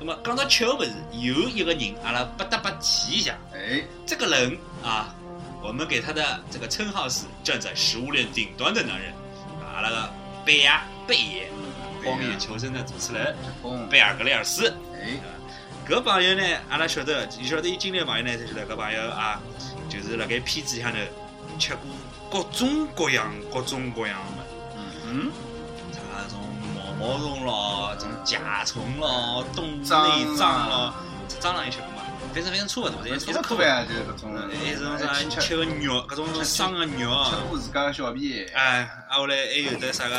[0.00, 5.14] 那么讲到吃个物事，有一个人，阿拉不得不提一下，哎，这个人啊，
[5.62, 9.12] 我们给他的这个称号是站在食物链顶端的男人，
[9.60, 10.10] 啊阿拉个
[10.42, 11.50] 贝亚贝爷，
[12.02, 14.74] 荒野求生的主持人嗯，贝尔格雷尔斯。
[14.94, 15.20] 哎，
[15.86, 19.38] 搿朋友呢，阿拉晓得，晓得伊经历的朋友呢，才晓得搿朋友啊，
[19.90, 20.98] 就是辣盖片子里向头
[21.58, 21.74] 吃
[22.30, 24.44] 过各种各样、各种各样的。
[24.74, 25.10] 物事。
[25.12, 25.32] 嗯，
[27.00, 29.84] 毛毛虫咯，种甲虫咯，动物内
[30.36, 30.94] 脏咯螂，
[31.40, 31.96] 蟑螂也吃过嘛？
[32.32, 37.24] 反正反正差勿多，侪差一直不多呀，就是搿种，还是种啥哎吃吃个肉，搿种生个肉。
[37.24, 40.14] 吃过自家个小便，哎，啊，后来还有得啥个，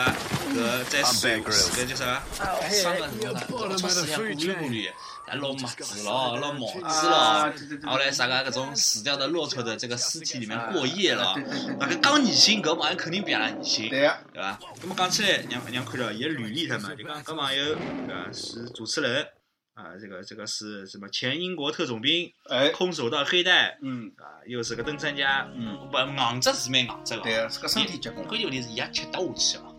[0.53, 2.21] 搿在水搿叫啥？
[2.37, 4.89] 个，生个什么啥，超市里向过滤过滤，
[5.20, 7.53] 还捞麦子咯，捞毛子啊，咯。
[7.57, 11.35] 对对对，后来啥个搿种死掉的骆驼的这个尸体里面过夜了
[11.79, 14.59] 那个刚女性搿网友肯定比阿拉女性，对呀，对伐？
[14.81, 19.25] 那么讲起来，让让看到伊个履历他们，就讲搿网友对伐是主持人
[19.73, 27.21] 啊，这个这个是什么前英国特种兵，哎，空手道黑带嗯啊，又是个登山家，嗯，不硬质是蛮硬质个。
[27.21, 29.75] 对呀，是个身体结棍，关键问题是伊也吃得下去哦。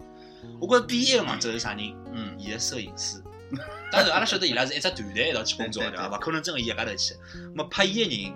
[0.61, 1.95] 我觉着第一个硬质是啥人？
[2.13, 3.23] 嗯，伊个摄影师。
[3.93, 6.17] 当然，阿拉晓得伊拉是一只团队一道去工作的，对对对对伐？
[6.17, 7.15] 勿可能真个伊一家头去。
[7.55, 8.35] 那么拍伊个人，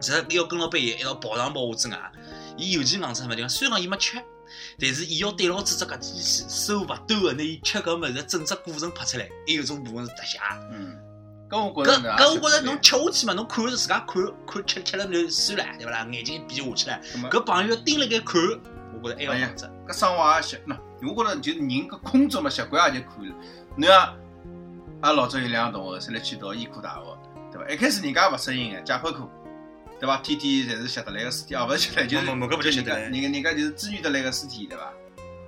[0.00, 2.12] 其实要跟牢背伊一道跑上跑下之外，
[2.56, 3.48] 伊尤其硬质什么地方？
[3.48, 4.16] 虽然讲伊没吃，
[4.78, 10.38] 但是伊要对牢住只搿机器，手勿抖个，拿伊吃搿物事整只过程拍出来，还有种部分是特写。
[10.70, 10.96] 嗯，
[11.50, 16.06] 搿我觉搿着，搿我觉着侬吃下去嘛，侬看是自家看看吃吃了就算了，对勿啦？
[16.10, 17.00] 眼睛闭下去了，
[17.30, 18.40] 搿搿朋友盯辣盖看，
[18.94, 19.70] 我觉着还要哎呀硬质。
[19.86, 23.34] 搿生活也习，喏，我觉着就是人搿工作嘛习惯也就可以了。
[23.76, 24.14] 侬像阿
[25.02, 27.18] 拉老早有两个同学，侪来去读医科大学，
[27.50, 27.68] 对伐？
[27.68, 29.28] 一开始人家勿适应个解剖科，
[29.98, 30.16] 对伐？
[30.18, 34.92] 天天侪是吸得来个尸体，哦，勿是吸得来，就是没没搿不叫吸人家得人家就是治愈得来个尸体，对伐？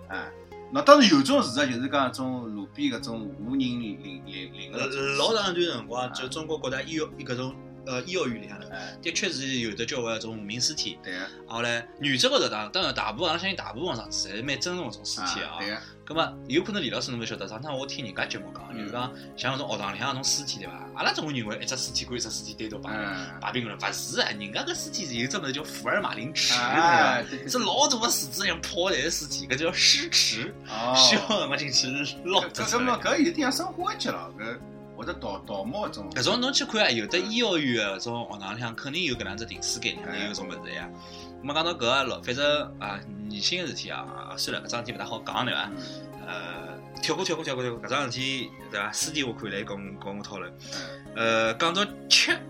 [0.09, 0.27] 啊，
[0.73, 4.87] 那当然有种事实就是讲种路边搿种无人领领领个呃，
[5.19, 7.55] 老长一段辰光，就中国各大医院搿种
[7.87, 10.99] 呃医学院里向头，哎，的确是有的交关种无名尸体。
[11.01, 15.59] 对个，后来原则高头当当然大部分，阿拉相信大部分上是蛮尊重搿种尸体啊。
[15.61, 20.73] 对个，咁么有可能李老师侬勿晓得，上趟我听人家节目讲，嗯就是讲像搿种学堂里向搿种尸体对伐？
[20.95, 27.25] 阿拉总会认为一只尸体跟一只尸体单独摆嗯，摆平了，勿是啊，人家搿尸体是有只物事叫福尔马林池，对伐哎，？
[27.31, 31.87] 对对是老大个池子一样泡在个尸体，搿叫尸池，哦， 需要辰光进去
[32.25, 32.99] 捞搿搿搿么。
[33.03, 34.59] 搿有点像生活节了，搿
[34.97, 40.89] 或者盗盗墓搿种，搿种侬去看啊，有的医学院个搿种学堂里向肯定有搿能只停尸间，肯定有搿种物事呀。
[41.45, 45.71] 咁么讲到搿个老，反正啊，年轻个事体啊，啊算了，搿桩事体勿大好讲对伐？
[46.15, 48.91] 嗯呃，跳过跳过跳过跳过，搿桩事体对伐？
[48.91, 50.51] 私底下可以来跟我跟我讨论。
[51.15, 52.41] 嗯呃，讲到吃，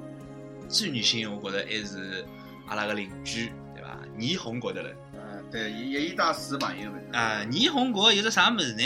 [0.68, 2.24] 最女性，我觉着还是
[2.68, 3.98] 阿拉个邻居对伐？
[4.16, 8.84] 倪虹国的人嗯，对，一一一大四朋友们啊，倪虹国有只啥物事呢？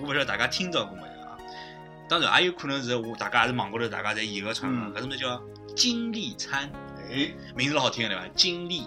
[0.00, 1.36] 我勿晓得大家听到过没有啊？
[2.08, 5.38] 当然也有可能是我大家还是网高头大家在以讹传搿什么叫
[5.76, 6.72] 金利餐？
[7.10, 8.26] 哎名字老好听的对伐？
[8.28, 8.84] 金利。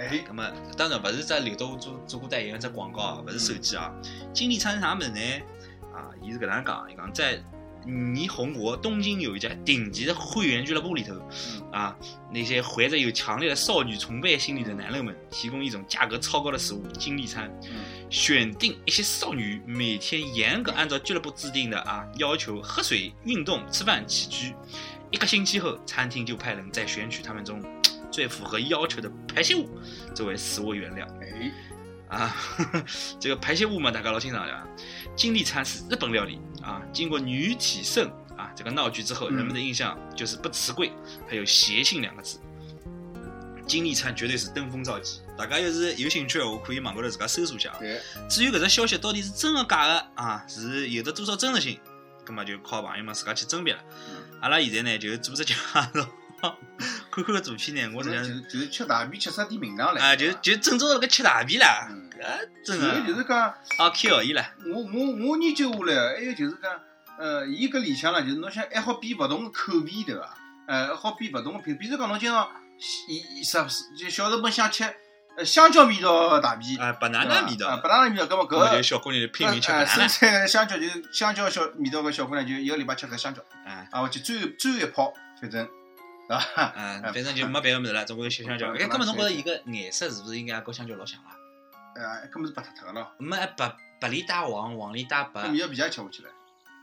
[0.00, 3.92] 哎，咁么当然勿是只刘德华做做过代言的只广告啊，勿是手机啊。
[4.32, 5.20] 金利餐是啥物事呢？
[5.94, 7.42] 啊，伊是搿能讲，伊讲在
[7.86, 11.14] 霓虹国东京有一家顶级的会员俱乐部里头，
[11.72, 11.96] 啊，
[12.30, 17.50] 那些怀着有强烈的少女崇拜心理的男人们，提供一种价格超高的食物——金利餐。
[17.64, 24.52] 嗯选定一些少女，每天严格按照俱乐部制定的啊要求喝水、运动、吃饭、起居。
[25.12, 27.62] 一个星期后，餐厅就派人再选取他们中
[28.10, 29.68] 最符合要求的排泄物
[30.14, 31.52] 作为食物原料哎，
[32.08, 32.36] 啊。
[33.20, 34.66] 这个排泄物嘛，大家老清爽对吧？
[35.16, 40.92] 金利餐是日本料理啊，经过女体盛啊这个闹剧之后，嗯人们的印象就是不辞贵，
[41.28, 42.38] 还有邪性两个字。
[43.66, 47.72] 金利餐绝对是登峰造极，大家要是有兴趣的话，可以网高头自家搜索一下
[48.28, 51.78] 至于搿只消息到底是真的假的啊，是有的多少真实性，
[52.24, 53.80] 葛么就靠朋友们自家去甄别了。
[54.40, 55.86] 阿拉现在呢就做只介绍，
[57.10, 63.38] 看看个图片呢，我实际上就是就吃大便吃出点名堂来，啊，就就正宗的搿吃大便啦，嗯搿真主要就是讲，
[63.78, 64.44] 啊开学伊了。
[64.66, 66.70] 我我我研究下来，还有就是讲，
[67.18, 70.36] 呃，伊搿里向啦，就是侬想还好变勿同个口味对伐？
[70.66, 72.48] 呃，好变勿同个品，比如讲侬经常，
[73.08, 73.66] 伊伊啥
[73.98, 74.84] 就小日本想吃
[75.36, 80.08] 呃香蕉味道的大便，啊，巴拿对伐拿味道啊，，巴拿味道，搿么搿么就搿小姑娘就拼命吃呃生巴拿拿。
[80.08, 85.66] 产香蕉就是香蕉小味道个小姑娘，就一个礼拜吃个香蕉，啊啊，我就最后最后一泡，反正，
[86.36, 88.68] 啊，反正就 没别个物事了，总归香蕉。
[88.72, 91.34] 嗯哎，搿么侬觉着伊个颜色是勿是应该跟香蕉老像啊？
[91.96, 95.48] 呃，搿么是白脱脱个咯，没白白里带黄，黄里带白搿。
[95.48, 96.30] 么要皮也吃下去了。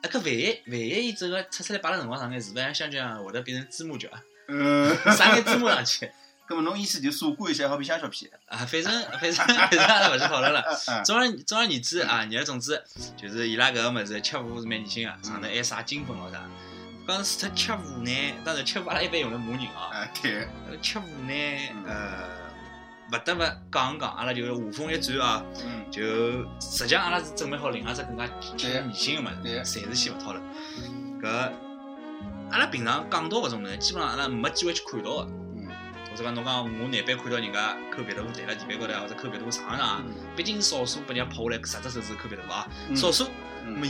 [0.03, 4.21] 哎，搿万一万一伊整个出出来摆辣辰光上眼，是勿是像香蕉一样会得变成芝麻角啊？
[4.49, 6.11] 嗯，撒眼芝麻上去
[6.47, 8.29] 搿么侬意思就砂锅一下好比香蕉皮？
[8.45, 8.57] 啊？
[8.65, 10.63] 反正反正反正阿拉勿去讨论了。
[10.87, 12.81] 嗯总而总而言之啊，言而总之，
[13.17, 16.41] 就是伊拉搿个物事吃法是蛮年轻个，上头还撒金粉咯啥。
[17.07, 19.89] 讲除脱吃法呢，当然吃法阿拉一般用来骂人啊。
[19.93, 21.33] 啊，对，呃吃法呢，
[21.73, 22.29] 嗯呃，
[23.11, 23.39] 勿得勿
[23.71, 26.01] 讲讲，阿拉就话锋一转啊，嗯，就
[26.59, 28.27] 实际上阿拉是准备好另外一只更加
[28.57, 30.43] 全面性个物对事，暂时先勿讨论。
[31.21, 31.51] 搿
[32.51, 35.27] 阿拉平常讲到搿种物事，基本上阿拉没机会去看到个。
[36.17, 40.03] 嗯，者讲侬讲我难办看到人家抠鼻头弹了地板高头，或者抠鼻头上上，
[40.35, 43.27] 毕竟少数拨人家拍下来十只手指抠鼻头啊，嗯少数。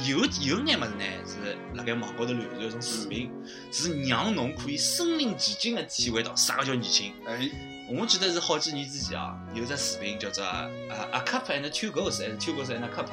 [0.07, 3.31] 有有眼物事呢，是辣盖网高头流传一种视频，
[3.71, 7.13] 是让侬可以身临其境的体会到啥个叫年轻。
[7.27, 7.47] 哎，
[7.87, 10.67] 我记得是好几年之前啊，有只视频叫做啊
[11.11, 13.05] A Cup and Two Girls，还是 Two Girls and a Cup。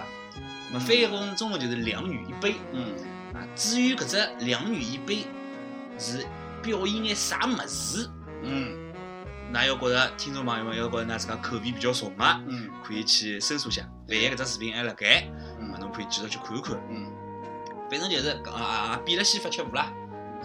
[0.72, 2.94] 那么翻译成中文就是两女一杯嗯，
[3.34, 3.46] 啊。
[3.54, 5.26] 至于搿只两女一杯
[5.98, 6.26] 是
[6.62, 8.08] 表演眼啥物事，
[8.42, 8.74] 嗯，
[9.52, 13.88] 那要觉着听众朋友们要觉着㑚自家口味比较重的，嗯，可以去搜索一下。
[14.08, 15.28] 万一搿只视频还辣盖，
[15.60, 16.76] 嗯那侬可以继续去看一看。
[16.90, 17.10] 嗯，
[17.90, 19.92] 反正就是啊啊啊，比了西发吃无啦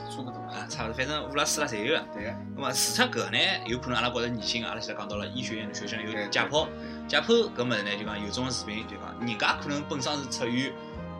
[0.09, 0.39] 差不多。
[0.39, 2.05] 啊，差勿多，反正五啦四啦侪有个。
[2.13, 6.67] 对个，那么除脱搿呢，有可能阿拉觉着年轻，阿拉现在讲到了医学院的学生有解剖，
[7.07, 10.71] 解剖搿物事呢，就讲有种视频，就讲人家可能本身是出于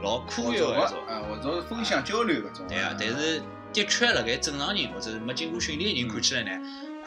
[0.01, 2.67] 老科学的啊，或者分享交流搿种。
[2.67, 3.41] 对啊，但是
[3.73, 6.51] 的确辣盖正常人或者是没经过训练的人看起来呢，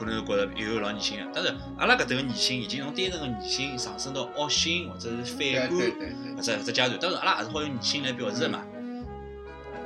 [0.04, 1.26] 可能觉着有老年轻的。
[1.32, 6.98] 当然，阿拉搿头个年轻已经从单纯个年轻上升到恶心或者是反感对对对，搿只搿只阶段。
[6.98, 8.62] 当然，阿拉也是好用年轻来表示的嘛。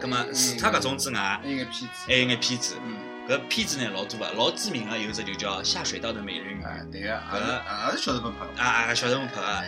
[0.00, 1.88] 葛么除脱搿种之外，还有眼骗子。
[2.06, 2.76] 还有眼片子。
[2.84, 2.96] 嗯，
[3.28, 8.62] 搿片子呢老多啊，老知名个有只就叫《下水道的美人鱼》啊，对个，也是小日本拍的。
[8.62, 9.64] 啊啊，小日本拍个。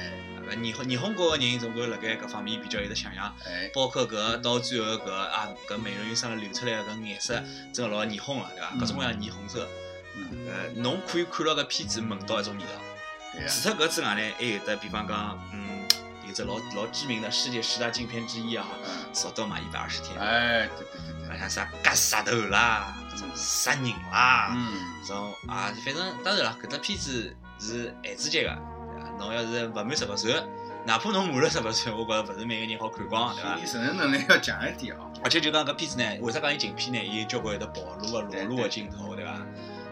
[0.49, 8.71] 日本日本国个人总归辣盖搿方面比较有得想象，哎，包括搿到最后搿啊搿美人鱼身上流出来个搿颜色，真个老霓虹个，对伐？
[8.73, 9.69] 嗯各种各样霓虹色，嗯，
[10.47, 12.71] 呃，侬可以看到搿片子闻到一种味道。
[13.47, 15.87] 除脱搿之外呢，还有得比方讲，嗯，
[16.27, 24.53] 有只老老知名的世界十大禁片之一啊，嗯，《扫到嘛一百二十天》，哎，对对对对，好像啥割舌头啦，搿种杀人啦。
[24.57, 29.11] 嗯，搿种啊，反正当然了，搿只片子是孩子级个，对伐？
[29.19, 30.35] 侬要是勿满十八岁，
[30.85, 33.71] 哪怕侬满了十八岁，我觉着勿是每个人好看光，对伐心理？
[33.71, 35.13] 承受能力要强一点哦。
[35.23, 36.99] 而且就讲搿片子呢，为啥讲伊禁片呢？
[37.05, 39.39] 伊有交关有得暴露个、裸露个镜头，对伐？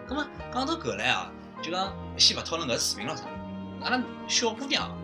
[0.09, 1.31] 葛么讲到搿来啊，
[1.63, 3.25] 就讲先勿讨论搿视频咾啥，
[3.83, 4.97] 阿拉小姑娘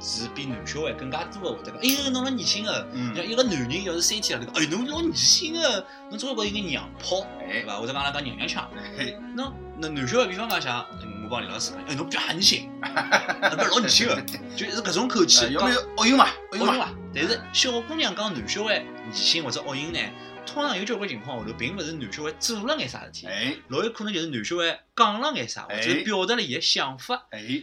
[0.00, 2.86] 是比男小孩更加多个会得讲，哎呦，侬老年轻个。
[2.92, 7.76] 嗯像一个男人要是三天两头，哎，侬老年轻个，侬总归有眼娘炮，对哎，伐？
[7.76, 8.68] 或者讲阿拉讲娘娘腔。
[8.98, 10.84] 嘿，那那男小孩，比方讲像
[11.22, 14.20] 我帮李老师讲，哎，侬比较狠心，侬比较老年轻个，
[14.56, 15.40] 就是搿种口哎气。
[15.40, 16.26] 讲有没有奥运嘛？
[16.52, 16.88] 奥运嘛？
[17.14, 19.98] 但是小姑娘讲男小孩年轻或者恶淫呢，
[20.46, 23.56] 通常有交关情况下头，并勿是男小孩做了眼啥事体，哎。
[23.68, 27.26] 老有可能就是男小孩讲了眼啥，或者表达了伊个想法。
[27.30, 27.62] 哎。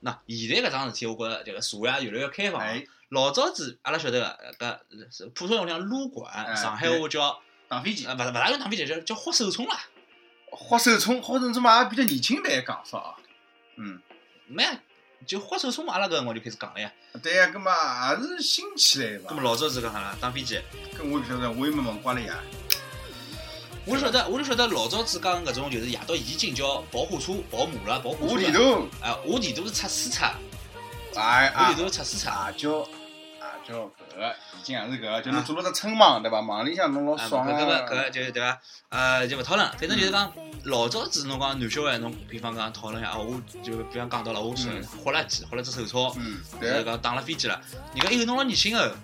[0.00, 2.62] 那现在搿桩事体，我觉着这个社会也越来越开放
[3.10, 4.20] 老早子阿拉晓得
[4.58, 6.54] 个搿是普通用讲撸管，哎。
[6.54, 8.06] 上海话叫打飞机。
[8.06, 9.78] 呃，勿勿大用打飞机，叫叫豁手冲啦。
[10.50, 12.98] 豁手冲，豁手冲嘛，也比较年轻版个讲法。
[12.98, 13.16] 啊。
[13.76, 14.00] 嗯，
[14.46, 14.80] 没呀，
[15.26, 16.90] 就花手冲嘛，阿拉搿辰光就开始讲了呀。
[17.22, 19.42] 对呀，搿么也是新起来的吧咁么？
[19.42, 20.16] 老早子干啥啦？
[20.20, 20.56] 打飞机。
[20.98, 22.38] 搿我也不晓得，我也没问过了呀。
[23.84, 28.34] 我就晓得，我就晓得老早子讲搿种就是夜到已经叫跑火车、跑马了、跑火车了。
[28.34, 30.26] 我地图，啊，下地图是测试车，
[31.16, 32.30] 哎啊我地，图是擦屎擦。
[32.30, 32.88] 啊叫啊
[33.66, 36.40] 叫搿个，已经也是搿个，就侬做了只春网对伐？
[36.40, 37.74] 网里向侬老，爽搿搿个。
[37.86, 38.60] 搿个就对伐？
[38.88, 39.68] 呃，就勿讨论。
[39.72, 40.32] 反正就是讲
[40.64, 47.60] 老早子侬讲男小孩，侬比方讲讨论一下，啊我就比方讲到了，我去嗯豁了几，豁了只手抄，嗯，或者对，讲打了飞机了。
[47.94, 48.96] 人家哎哟，侬老年轻个。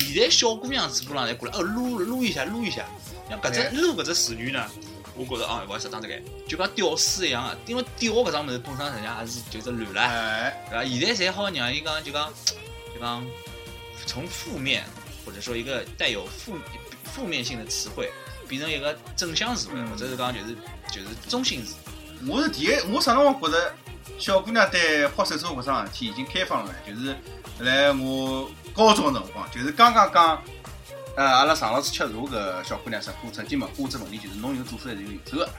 [0.00, 2.86] 现在小姑娘嘴巴上来过来，哦撸撸一下撸一下，
[3.28, 4.64] 像搿只撸搿只词语呢，
[5.14, 6.14] 我觉着哦，勿好意思，当这个
[6.48, 10.02] 就讲屌丝一样个，因为屌搿桩物事本身实际上还是就是乱啦。
[10.04, 10.84] 哎，对伐？
[10.84, 12.32] 现在侪好让伊讲就讲
[12.94, 13.22] 就讲
[14.06, 14.84] 从负面
[15.24, 16.56] 或者说一个带有负
[17.04, 18.10] 负面性的词汇，
[18.48, 20.56] 变成一个正向词汇，嗯或者是讲就是
[20.90, 21.74] 就是中性词。
[22.26, 23.74] 我是第一，我啥辰光觉着
[24.18, 26.78] 小姑娘对花手冲搿桩事体已经开放了呢？
[26.86, 27.16] 就是
[27.58, 30.42] 来我高中的辰光，就是刚刚讲，
[31.16, 35.50] 呃，阿拉上老师吃茶搿小姑娘陈姑曾经问过我只问题，就是侬有做出来是有右手的。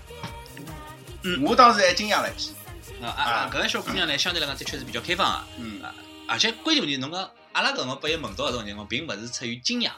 [1.23, 2.53] 嗯我当时还惊讶了一记。
[3.01, 3.49] 啊啊！
[3.51, 5.81] 搿个小姑娘呢，相对来讲的确是比较开放的，嗯，
[6.27, 9.91] 而且关键问题，侬讲阿拉搿辰光被伊问到搿种情况，并勿是出于惊讶，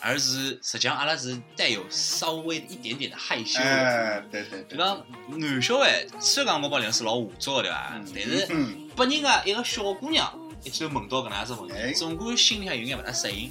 [0.00, 3.64] 而是实际上阿拉是带有稍微一点点的害羞的。
[3.64, 7.92] 哎，对对对，就讲男小孩，虽然讲我帮梁老师老下作对伐？
[8.12, 13.48] 但是嗯，拨人家一个小姑娘一记头问到搿能样子问哎题，总归心里向有眼勿大适应。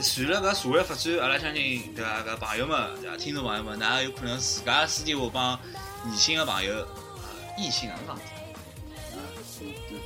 [0.00, 2.22] 随了搿社会发展，阿拉相信对伐？
[2.22, 3.16] 搿朋友们对伐？
[3.18, 5.60] 听众朋友们，㑚有可能自家私底下帮
[6.10, 8.18] 异性个朋友啊，异性啊，讲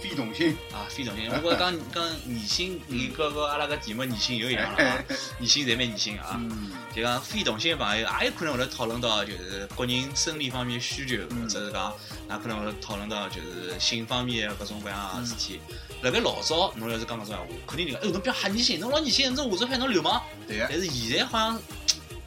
[0.08, 1.30] 非同性，啊，非同性。
[1.30, 5.04] 我觉着讲讲异性，伊搿个阿拉个题目异性又一样了啊，
[5.38, 6.36] 异性侪蛮异性啊。
[6.40, 11.92] 嗯，就讲非同性的朋友，也有可能会得讨论到就是个人生理方面的需求，嗯或者是讲，
[12.30, 15.60] 也可能会得讨论到就是性方面的各种各样的事体。
[16.02, 20.22] 辣盖老早，侬要是讲搿种闲话，肯定人讲，哎，侬比较吓年轻，侬老年轻，侬下作派侬流氓。
[20.46, 21.60] 对呀，但是现在好像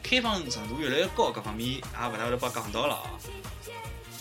[0.02, 3.10] 开放程度越来越高，各方面也勿大会得帮讲到了啊。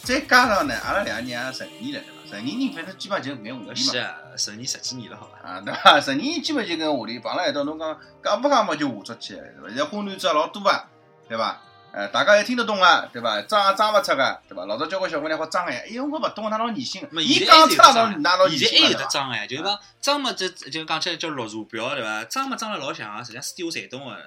[0.03, 2.20] 再加上呢，阿拉两个人也成年了，对伐？
[2.31, 3.91] 成年人反正基本上就搿眼话题嘛。
[3.91, 5.39] 是啊，十年十几年了，好吧。
[5.43, 5.99] 啊，对伐？
[5.99, 9.67] 成年人基本就搿眼话题碰辣一道，侬讲讲勿讲嘛就话出去，对伐？
[9.67, 10.87] 现在花男子也老多啊，
[11.27, 11.61] 对伐？
[11.91, 13.41] 呃，大家也听得懂啊，对伐？
[13.41, 14.65] 装也装勿出个，对伐？
[14.65, 17.21] 老早交关小姑娘好装个呀，哎哟，我勿懂，哪老疑心个。
[17.21, 18.97] 伊讲出来得侬哪老疑现在还有？
[18.97, 22.23] 得装哎，就是讲装嘛，就就讲起来叫绿茶婊对伐？
[22.23, 24.17] 装嘛装了老像啊，实际上四点五侪懂个。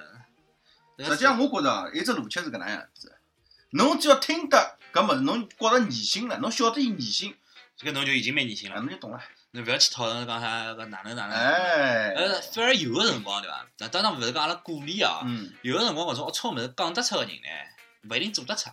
[1.03, 3.11] 实际上，我觉着啊，一只逻辑是搿能样子。
[3.71, 7.35] 侬只要听得搿物事，侬觉着疑心了，侬晓得伊疑心，
[7.77, 9.21] 这个侬就已经蛮疑心啊，了，侬就懂了。
[9.51, 11.31] 侬勿要去讨论讲啥个哪能哪能。
[11.31, 13.65] 哎，呃，反而有个辰光对伐？
[13.79, 18.69] 那当然勿是讲阿拉鼓励啊，嗯，有个辰光搿种龌龊物事讲得出个人呢，勿一定做得出。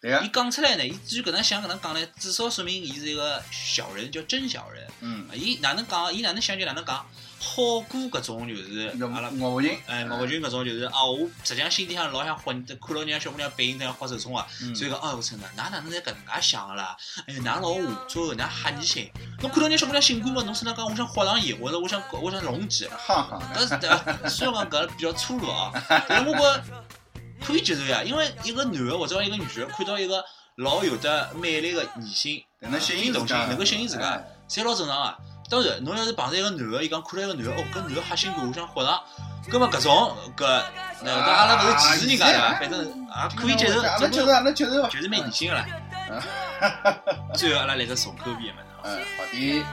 [0.00, 4.86] 对啊伊，讲出来呢，伊至于搿能想搿能讲呢，至少说明伊是一个小人，叫真小人。
[5.00, 6.14] 嗯，伊哪能讲？
[6.14, 7.04] 伊哪能想就哪能讲。
[7.40, 16.96] 好过搿种就是要阿拉岳不群，哎，毛群搿种就是啊，我实际上心里向老想混，看到人家小姑娘背影这样花手冲啊，嗯所以讲，哦，我真的，㑚哪能侪搿能介想个啦？
[17.26, 19.10] 哎，㑚老下作，㑚吓人心。
[19.40, 22.86] 侬看到人家小姑娘性感嘛，侬是那讲我想豁上伊，或者我想我想弄几。
[22.88, 24.28] 哈哈，但是对伐？
[24.28, 25.72] 虽然讲搿比较粗鲁啊，
[26.08, 26.64] 但是我觉着
[27.46, 30.24] 可以接受呀，因为一个男的或者一个女的看到一个
[30.56, 35.16] 老有的魅力的异性，能吸引非同性，自家，能够吸引自家哎，侪老正常啊。
[35.50, 39.02] 当然，侬要是碰着一个男的，伊讲看到一个男的，哦，搿男的吓性感，我想豁上，
[39.50, 40.62] 葛末搿种搿，
[41.02, 42.54] 那搿阿拉勿是歧视人家对伐？
[42.60, 44.86] 反正也可以接受，阿拉接受，阿拉接受。
[44.88, 45.66] 就是蛮恶心个啦。
[47.34, 49.64] 最后阿拉来个重口味个物事啊，嗯，好的，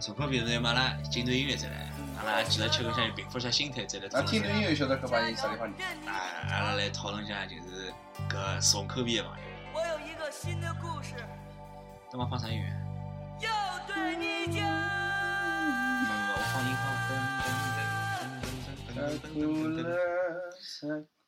[0.00, 4.52] 重口味是，嘛阿拉进段音乐再来，阿拉继续吃个香烟，平复一下心态，再来讨那听论。
[4.52, 5.74] 段音乐晓得搿帮人啥地方人？
[6.08, 6.10] 啊，
[6.50, 7.92] 阿拉来讨论一下，就是
[8.28, 9.44] 搿重口味个朋友。
[9.74, 11.14] 我有一个新的故事
[12.12, 12.89] 那么放啥音乐？
[13.40, 13.48] 要
[13.86, 14.60] 对你讲。
[19.32, 21.19] 没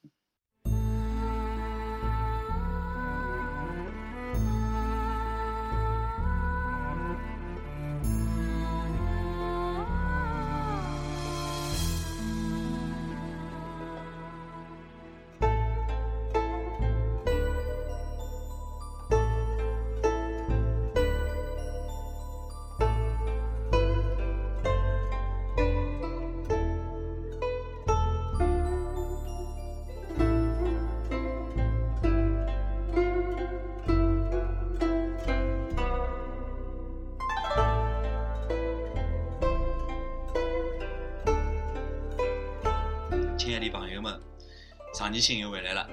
[45.03, 45.85] 上年新又回来了。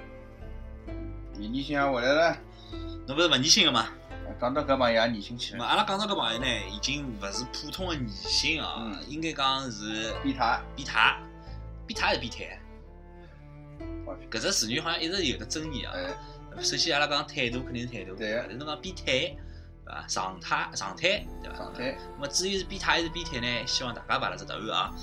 [1.35, 2.37] 年年心也回来了，
[3.07, 3.87] 侬勿是勿年轻个嘛？
[4.39, 11.17] 讲到搿朋友也年轻起那么来，阿拉讲到搿朋友呢，已经勿是普通的异性啊，嗯应该讲是变态，变态，
[11.87, 12.61] 变态还是变态？
[14.29, 15.91] 搿只词语好像一直有得争议啊。
[15.95, 19.37] 哎，首先，阿拉讲态度肯定是态度，对啊但是侬讲变态，对
[19.87, 20.05] 伐？
[20.07, 21.57] 常态，常态，对伐？
[21.57, 23.65] 常态，那么至于是变态还是变态呢？
[23.65, 24.93] 希望大家把拉只答案啊。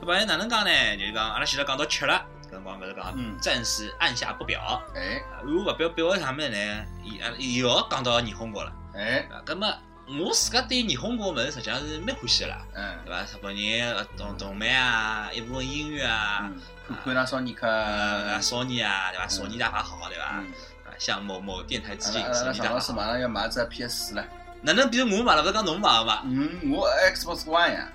[0.00, 0.96] 搿朋友哪能讲呢？
[0.96, 4.82] 就是讲阿拉现在讲到吃了，搿辰光勿是讲嗯暂时按下不表。
[4.94, 6.84] 哎啊按下不表表个啥物事呢？
[7.04, 8.72] 伊啊又要讲到霓虹国了。
[8.94, 9.68] 哎，啊，葛末
[10.08, 13.22] 我自家对霓虹国个物事实际上是蛮欢喜个啦，嗯对伐？
[13.22, 19.28] 日本人呃动动漫啊，一部分音乐啊，嗯，看看那少年克，呃，索尼啊，对伐？
[19.28, 20.40] 少年大法好，对伐？
[20.40, 20.46] 嗯，
[20.84, 24.24] 啊，向某某电台致敬，阿拉阿拉索尼大老师马上要买只 PS 四了，
[24.62, 26.22] 哪能比如我买了，勿是讲侬买个嘛？
[26.24, 27.92] 嗯，我 Xbox One 呀，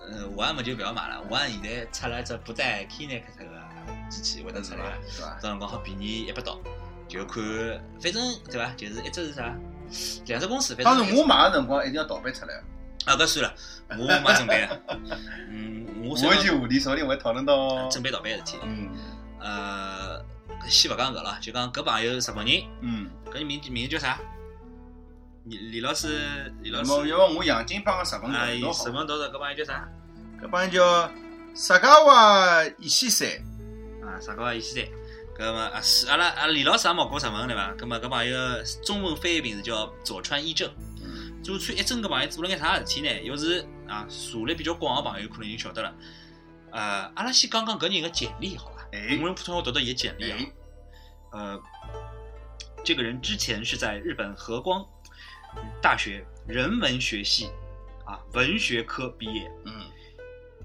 [0.00, 3.44] 呃，我还么就勿要买了，我现在出了只不带 Kinect 个
[4.08, 4.92] 机器，会得出来了。
[5.08, 5.38] 是吧？
[5.42, 6.58] 到辰光好便宜一百刀，
[7.08, 7.42] 就看，
[8.00, 8.72] 反正对伐？
[8.76, 9.54] 就是一只是啥，
[10.26, 12.54] 两只公司，反正当时我买个辰光一定要盗版出来，
[13.04, 13.54] 啊，搿算了，
[13.90, 14.68] 我没准备。
[15.50, 18.58] 嗯，我我算已经话题说不定会讨论到，准备盗版的事体。
[18.62, 18.88] 嗯
[19.38, 20.24] 呃，
[20.68, 24.18] 先勿讲搿了，就讲搿朋友日本人，嗯，搿人名名字叫啥？
[25.44, 29.88] 李李老师，李老师，因为我杨金帮个日本啊，人都好日，本读的搿朋友叫啥？
[30.42, 31.08] 搿帮叫
[31.54, 33.28] 萨嘎瓦伊西山，
[34.06, 34.88] 啊，啥个意思噻？
[35.36, 37.74] 搿么啊是阿拉阿拉李老师也学过日文对伐？
[37.74, 38.38] 搿么搿朋友
[38.84, 40.72] 中文翻译名字叫佐川一正。
[41.02, 43.22] 嗯佐川一正搿朋友做了眼啥事体呢？
[43.22, 45.94] 要是啊查历比较广个朋友可能就晓得了。
[46.72, 48.88] 呃，阿拉先讲讲搿人个简历好伐？
[48.92, 50.36] 哎我用普通话读读伊个简历啊。
[50.38, 50.52] 哎，
[51.32, 51.62] 呃，
[52.82, 54.84] 这个人之前是在日本和光
[55.82, 57.50] 大学人文学系
[58.04, 59.72] 啊文学科毕业，嗯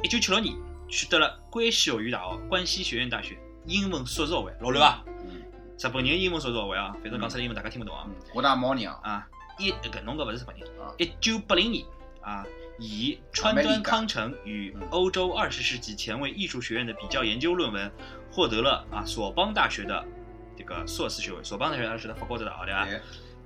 [0.01, 0.55] 一九七六年
[0.91, 5.41] 取得了关西学院大学关西学院大学英文硕士学位，老刘啊，嗯
[5.79, 8.03] 日本人英文硕士学位啊，反正讲出来英文大家听不懂啊。
[8.07, 9.25] 嗯，我大猫娘，啊，
[9.57, 11.85] 一搿侬搿勿是日本人啊，一九八零年
[12.21, 12.45] 啊，
[12.77, 17.89] 以川端康成与嗯欧洲二十世纪前卫艺术学院的比较研究论文，
[18.29, 20.05] 获得了啊索邦大学的
[20.57, 22.85] 这个硕士学位，索邦大学阿拉晓得法国只大学对伐？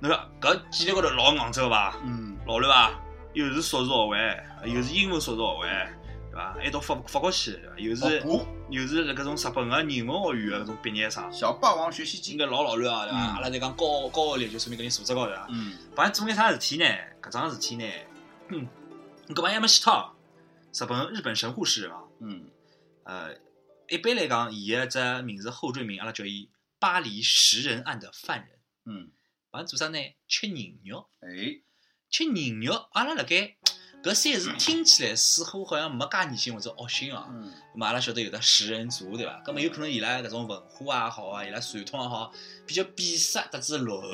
[0.00, 1.94] 侬说搿简历高头老硬整个伐？
[2.04, 3.00] 嗯，老乱伐？
[3.34, 6.05] 又是硕士学位，又是英文硕士学位，对
[6.36, 6.54] 伐？
[6.54, 7.58] 还到法法国去？
[7.76, 8.22] 又是
[8.70, 13.18] 又是辣搿种日本个人文学院个搿种毕业生，小霸王学习机，应该老老乱啊，对伐？
[13.18, 15.46] 嗯阿拉在讲高高学历，就说明搿人素质高，对伐？
[15.50, 16.84] 嗯，反正做眼啥事体呢？
[17.22, 17.84] 搿桩事体呢，
[18.50, 18.68] 嗯，
[19.28, 20.14] 搿玩意还没死脱。
[20.78, 22.50] 日本日本神户市啊，嗯，
[23.04, 23.34] 呃，
[23.88, 28.58] 一般来讲，伊个只名字后缀名，阿拉叫伊巴黎食人案的犯人。
[28.84, 29.10] 嗯，
[29.50, 29.98] 反正做啥呢？
[30.28, 31.62] 吃人肉，哎，
[32.10, 32.88] 吃人肉。
[32.92, 33.56] 阿拉辣盖
[34.06, 37.26] 搿三个字听起来似乎好像没介恶心或者恶心啊。
[37.28, 39.42] 嗯，咁嘛，阿拉晓得有的食人族，对伐？
[39.44, 42.30] 搿么有可能伊拉搿种文化也好啊，伊拉传统也好，
[42.64, 44.08] 比较闭塞得之落后。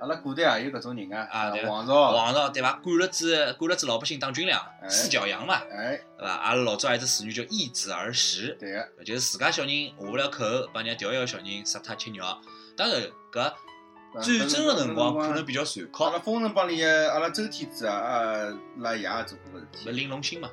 [0.00, 2.72] 阿拉古代也有搿种人啊，啊对王朝，王朝对伐？
[2.82, 6.34] 管了只管了只老百姓当军粮，哎四角羊嘛，哎，对伐？
[6.34, 10.44] 阿拉老早还有只词语叫易子而食，对个，就是自家小人下不了口，
[10.74, 12.22] 帮人家调一个小人杀脱吃肉。
[12.76, 13.00] 当然
[13.32, 13.54] 搿
[14.20, 19.90] 战争个辰光可能比较残酷阿，拉封神榜里个阿拉周天子啊，阿，拉爷也做过个事勿体。
[19.90, 20.50] 玲珑心嘛，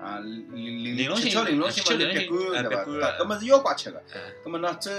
[0.00, 3.10] 啊，玲玲玲珑心七巧玲珑心嘛是七巧玲珑心哎别干对伐？
[3.10, 4.02] 别官搿搿么是妖怪吃个。
[4.14, 4.90] 嗯，葛么呢，周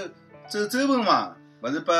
[0.48, 1.92] 周周文王勿是被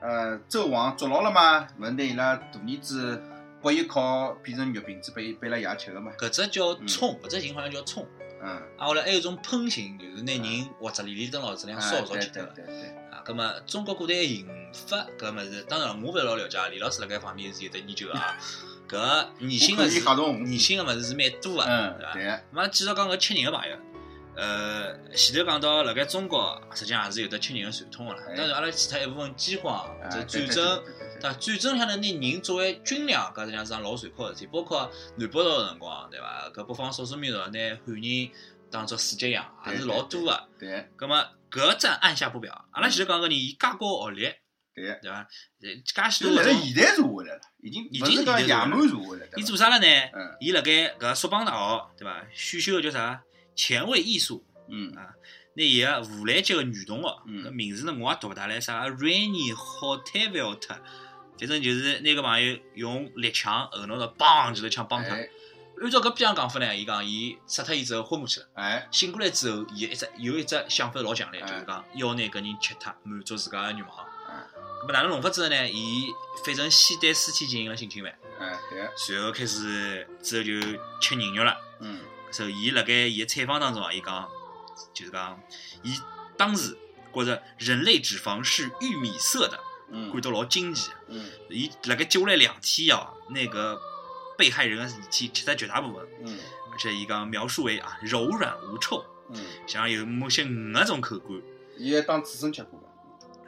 [0.00, 1.66] 呃周王捉牢了吗？
[1.78, 3.22] 勿是拿伊拉大儿子
[3.62, 6.12] 剥一烤变成肉饼子，拨伊拨伊拉爷吃个嘛？
[6.18, 8.06] 搿只叫葱，搿只型好像叫葱。
[8.42, 12.52] 嗯，啊，后来还有一种烹刑，就是拿人或者里里登老子两烧烧吃脱个。
[12.54, 18.36] 对对对，啊，葛么中国古代刑法搿物事，当然我勿是老了解，李老师辣盖方面是有得研究个啊。
[18.86, 22.42] 搿严刑个是吓动我严刑个物事是蛮多个，嗯对伐？
[22.52, 23.76] 那么继续讲搿吃人个朋友，
[24.36, 28.22] 呃，前头讲到辣盖中国，实际上也是有得吃人个传统个啦。
[28.28, 30.82] 哎当然，阿拉其他一部分饥荒、啊这战争，
[31.18, 31.32] 对伐？
[31.32, 34.46] 战争下头拿人作为军粮，搿实际上是桩老残酷个事体。
[34.52, 36.50] 包括南北朝个辰光，对伐？
[36.54, 38.30] 搿北方少数民族拿汉人
[38.70, 40.44] 当作死节养，也是老多个。
[40.58, 44.34] 对个葛么搿只按下不表，阿拉前头讲个人，伊介高学历，
[44.74, 44.94] 对个。
[45.00, 45.28] 对伐？
[45.62, 49.42] 呃介许就多搿种，辣辣现代社会了，已经已经勿是讲现代社会了野蛮社会了，伊？
[49.42, 49.86] 做啥了呢？
[50.12, 52.24] 嗯伊辣盖搿索邦大学，对伐？
[52.32, 53.22] 选修个叫啥？
[53.54, 54.44] 前卫艺术。
[54.68, 55.14] 嗯啊
[55.56, 60.66] 那伊个荷兰籍个女同学，嗯搿名字呢我也读勿大来，啥 Rainy Hotevelt，
[61.38, 65.14] 反正就是那个朋友用猎枪后脑勺梆几头枪帮他。
[65.14, 65.28] 哎
[65.82, 74.06] 按照搿边讲法呢，伊讲伊杀脱伊之后昏过去了，哎，醒过来之后，伊一只有一只想法老强烈，哎就是讲要拿搿人吃脱，满足自家个愿望。
[74.86, 75.68] 么哪能弄法子呢？
[75.70, 76.12] 伊
[76.44, 80.60] 反正先对尸体进行了性侵犯，哎对个，随后开始之后就
[81.00, 81.56] 吃人肉了。
[81.80, 84.28] 嗯所以伊辣盖伊个采访当中啊，伊讲
[84.92, 85.40] 就是讲，
[85.82, 85.94] 伊
[86.36, 86.76] 当时
[87.12, 89.60] 觉着人类脂肪是玉米色的，
[89.90, 90.90] 嗯感到老惊奇。
[91.08, 93.80] 嗯伊辣盖接下来两天啊，那个
[94.36, 96.38] 被害人的遗体吃脱绝大部分，嗯
[96.72, 101.40] 而且伊讲描述为啊柔软无臭，嗯，像有某些鱼那种口感。
[101.78, 102.83] 伊还当刺身吃过伐？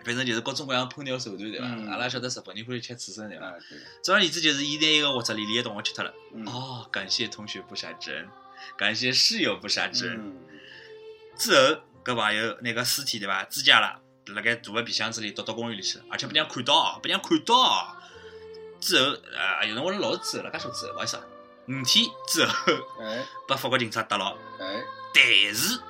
[0.07, 1.67] 反正就是各种各样烹调手段对伐？
[1.67, 3.53] 嗯阿拉晓得日本人欢喜吃刺身对伐？
[4.05, 6.15] 总而言之就是伊拿一个或者里里的同学吃脱了。
[6.33, 8.29] 嗯哦，感谢同学不杀之恩，
[8.79, 10.17] 感谢室友不杀之恩。
[10.17, 10.37] 嗯
[11.37, 17.97] 之后，搿朋友拿个尸体对伐，肢解了，辣盖大个皮箱子里丢到公园里去了，而且被人家看到哦，被人家看到哦。
[18.81, 21.25] 之后，呃，有辰光是老是之后了，介少之后，勿好意思啊，
[21.67, 25.81] 五天之后哎被法国警察逮牢，哎但是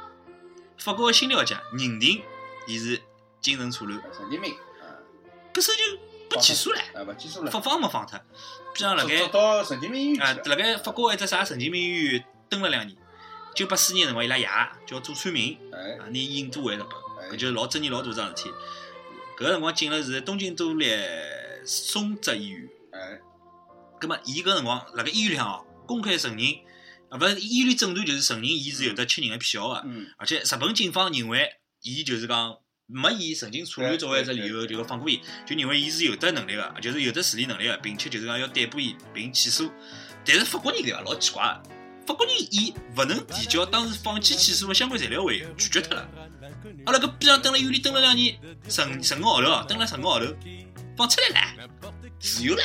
[0.79, 2.23] 法国个心理学家认定
[2.67, 3.03] 伊是
[3.47, 4.99] 精神错乱，神经病啊。
[5.55, 5.83] 搿时就
[6.29, 8.21] 不起诉了，啊勿起诉了，法方没放脱，
[8.75, 12.99] 比方辣捉盖到神经病医院啊，辣盖法国一只啥神经病医院蹲了两年，
[13.55, 14.49] 九八四年辰光伊拉爷
[14.85, 15.57] 叫做川明。
[15.73, 15.93] 哎。
[16.01, 16.89] 啊，拿印度回日本，
[17.21, 17.31] 哎。
[17.31, 18.51] 搿就是老争议老大桩事体。
[19.37, 20.91] 搿个辰光进了是东京都立
[21.65, 23.21] 松泽医院，哎。
[24.01, 26.45] 葛末伊搿辰光辣盖医院里向哦，公开承认，
[27.11, 30.09] 啊勿是医院里诊断就是承认伊是有得吃人的癖好个，嗯。
[30.19, 31.49] 而且日本警方认为
[31.83, 39.71] 伊就是讲没以神经错乱作为一只理由，就是放过伊，就认为伊是有得能力个，就是有得自理能力个，并且就是讲要逮捕伊并起诉。
[40.25, 41.63] 但是法国人对伐，老奇怪个，
[42.07, 46.09] 法国人以勿能提交当时放弃起诉的相关材料为由，拒绝脱了。
[46.85, 50.27] 阿拉搿边上蹲辣医院里蹲了两年，十十个号头哦，蹲了十个号头，
[50.97, 51.69] 放出来了，
[52.21, 52.63] 自由了。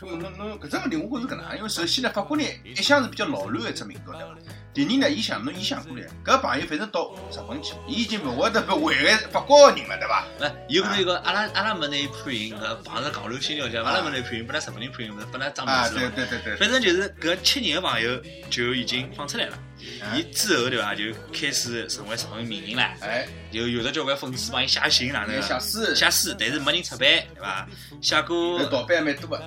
[0.00, 4.36] 侬侬侬搿只问题我觉着搿能，因为首先呢，法国人一向是比较老卵的一只民族，对伐？
[4.74, 10.24] 第二呢，伊想侬伊想过来，搿朋友反正到日本去了，伊已经勿会得不危害法国个人了，对伐？
[10.40, 16.10] 勿，有可能有个阿拉阿拉没拿伊判刑，搿碰着戆流心了解，阿拉没拿伊判刑，拨他日本人判刑，勿是拨他装啊，对鼻子了。
[16.16, 19.58] 对对对，反正就是搿七年的朋友就已经放出来了，
[20.00, 20.16] 啊。
[20.16, 21.04] 伊之后对伐，就
[21.34, 27.00] 开始成为日本名人了，哎，就有的交关粉丝帮伊写信哪能写个，书，写书，但是没人出版，
[27.34, 27.68] 对伐？
[28.00, 29.38] 写过搿盗版还蛮多个？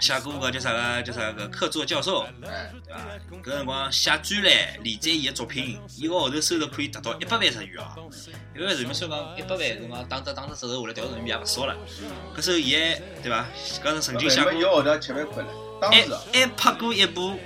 [0.00, 3.00] 写过个叫啥个叫啥个客座教授，哎，对伐？
[3.42, 7.96] 搿辰光写专栏连载伊个作品，一个号头收入可以达到一百万日元啊！
[8.54, 11.76] 一百万日元算讲一百万，搿讲打折打折折头下来调人民币也勿少了。
[12.36, 13.46] 搿时候伊还对伐？
[13.82, 15.48] 搿是曾经写那么一个过，号头七万块了，
[15.80, 17.38] 当还时啊，还拍过一部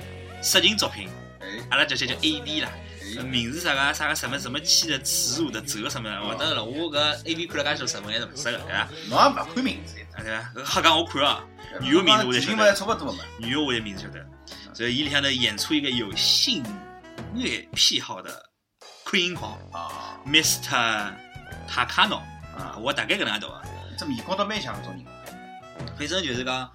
[0.43, 1.09] 色情作品，
[1.41, 2.71] 哎阿拉叫叫叫 A V 啦。
[3.17, 8.89] 哎，名字啥个啥个什么什么气的耻辱的折什么的，我当然了，我搿 A V 看了介许多日文还是勿识个，对伐？
[9.09, 10.71] 侬也勿看名字，啊对伐？
[10.71, 11.45] 搿瞎讲我看啊，
[11.81, 13.25] 女优名字我才晓得，差勿多嘛？
[13.39, 14.27] 女优我也名字晓得，
[14.75, 16.63] 所以伊里向头演出一个有性
[17.33, 18.43] 虐癖好的
[19.05, 21.13] 昆音狂啊，Mr.
[21.69, 22.21] Takano
[22.57, 23.63] 啊，我大概搿能样读啊，
[23.99, 25.05] 这面孔倒蛮像搿种人。
[25.97, 26.71] 反正就是讲。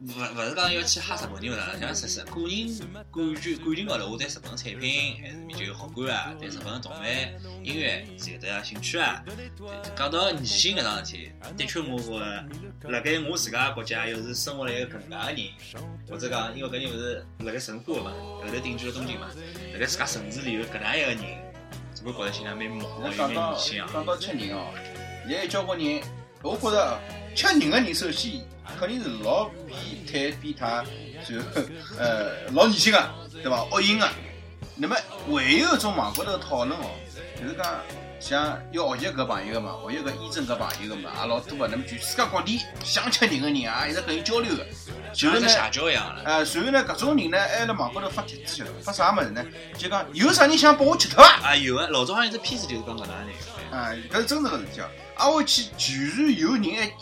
[0.00, 2.66] 勿勿是讲要去吓日本人勿啦，像实实个人
[3.12, 7.10] 感觉感情高头，我对日本产品还是比较有好感啊，对日本动漫、
[7.62, 9.24] 音乐是有得兴趣啊。
[9.96, 19.28] 讲到异性搿桩事体，的确我觉着，辣盖我自家国家，要是生活了一个搿能介个人，或者讲，因为搿人勿是辣盖神户个嘛，后头定居了东京嘛，
[19.72, 21.18] 辣盖自家城市里有搿能介一个人，
[21.94, 23.88] 总归觉着心里蛮毛蛮异性啊。
[23.92, 24.66] 讲到吃人哦，
[25.26, 26.02] 现在有交关人，
[26.42, 27.00] 我觉着
[27.34, 28.40] 吃人个人，首先
[28.78, 30.84] 肯定是老变态变态，
[31.28, 31.62] 然后
[31.98, 33.64] 呃老恶心个，对伐？
[33.70, 34.08] 恶心个。
[34.76, 36.90] 那么还有一种网高头讨论哦，
[37.40, 37.80] 就是讲
[38.18, 41.68] 像要学习搿朋友个嘛，学习搿医生搿朋友个嘛，也老多个。
[41.68, 44.66] 那么全世界各地想吃人个人啊，一直跟伊交流个。
[45.12, 48.90] 就是呢，像只社交一样了，呃，然后呢，搿种人呢，还辣网高头发帖子，晓得伐？
[48.90, 49.44] 发啥物事呢？
[49.78, 51.50] 就讲有啥人想拨我吃脱伐？
[51.50, 53.26] 啊有个老早好像有只片子就是讲搿能样
[53.70, 53.76] 的。
[53.76, 54.90] 啊，搿是真实个事体啊！
[55.16, 56.92] 挨下去居然有人还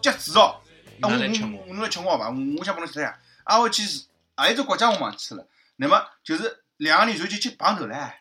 [0.00, 0.60] 夹子哦，
[1.00, 2.30] 啊，我来吃我我侬来吃我好伐？
[2.58, 3.18] 我想帮侬吃呀！
[3.44, 4.04] 挨下去是
[4.36, 5.46] 何一只国家我忘记了。
[5.76, 8.12] 那么就是两个人然后就去碰头唻，然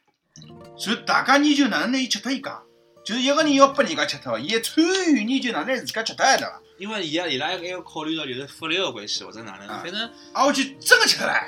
[0.87, 2.63] 后大家研究哪能拿伊吃脱伊讲，
[3.03, 6.61] 就是一个人要拨人家吃脱，伊还参与研究哪能拿自家吃脱对伐？
[6.77, 11.43] 因为伊拉伊拉还要考虑到就是福利个关系或者哪能，啊反正挨下去真个吃脱唻！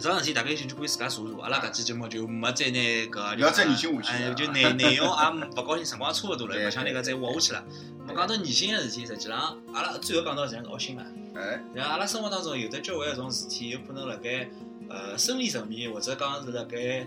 [0.00, 7.62] 搿桩事体大家有兴趣可以自家查查，阿拉搿期节目就没再拿搿不要再逆行下去哎，了就内内容也勿高兴，辰光也差勿多了，对勿想拿搿再挖下去了。
[8.08, 11.04] 我讲到逆性个事体，实际上阿拉最后讲到实际上闹心了。
[11.34, 14.48] 哎，然后阿拉生活当中有的交关搿种事体，有可能辣盖
[14.88, 17.06] 呃生理层面，或者讲是辣盖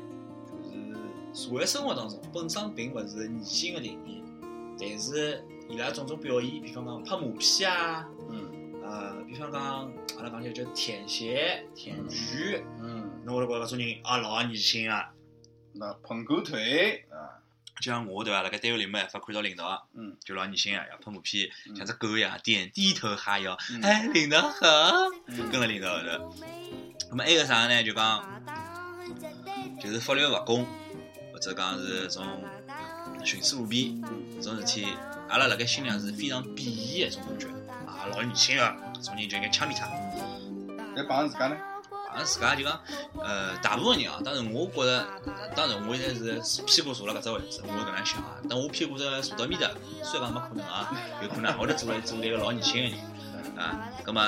[0.53, 0.69] 就
[1.33, 4.21] 是社会生活当中，本身并勿是逆性个定义，
[4.79, 8.12] 但是伊拉种种表现，比方讲拍马屁啊，嗯
[8.83, 9.61] 呃，比方讲
[10.17, 15.09] 阿拉讲叫叫舔鞋、舔拳，嗯，侬会得觉着搿种人啊老逆性啊。
[15.73, 17.39] 那捧狗腿啊，
[17.81, 20.15] 就像我对伐，辣盖单位里没办法看到领导，嗯。
[20.23, 21.75] 就老逆性啊，要拍马屁，嗯。
[21.75, 23.81] 像只狗一样点低头哈腰，嗯。
[23.81, 24.57] 哎，领导好，
[25.27, 25.49] 嗯。
[25.49, 26.35] 跟了领导后头。
[27.09, 27.83] 那么还有啥呢？
[27.83, 28.43] 就讲
[29.81, 30.65] 就是法律勿公，
[31.31, 32.23] 或者讲是种
[33.23, 34.01] 徇私舞弊
[34.41, 34.85] 这种事体，
[35.29, 37.47] 阿拉辣盖心里向是非常鄙夷的一种感觉
[38.03, 38.63] 啊，老年轻个，
[38.99, 39.87] 搿种人就应该枪毙他。
[40.95, 41.55] 再帮自家呢？
[42.09, 42.79] 好像自家就讲，
[43.23, 45.07] 呃，大部分人啊，当然我觉着，
[45.55, 48.35] 当然我现在是屁股坐了搿只位置，我是搿能想啊。
[48.49, 50.91] 等我屁股再坐到面的，虽然讲没可能啊，
[51.23, 52.99] 有可能后头坐了坐了一个老年轻的人
[53.57, 53.89] 啊。
[54.03, 54.21] 葛么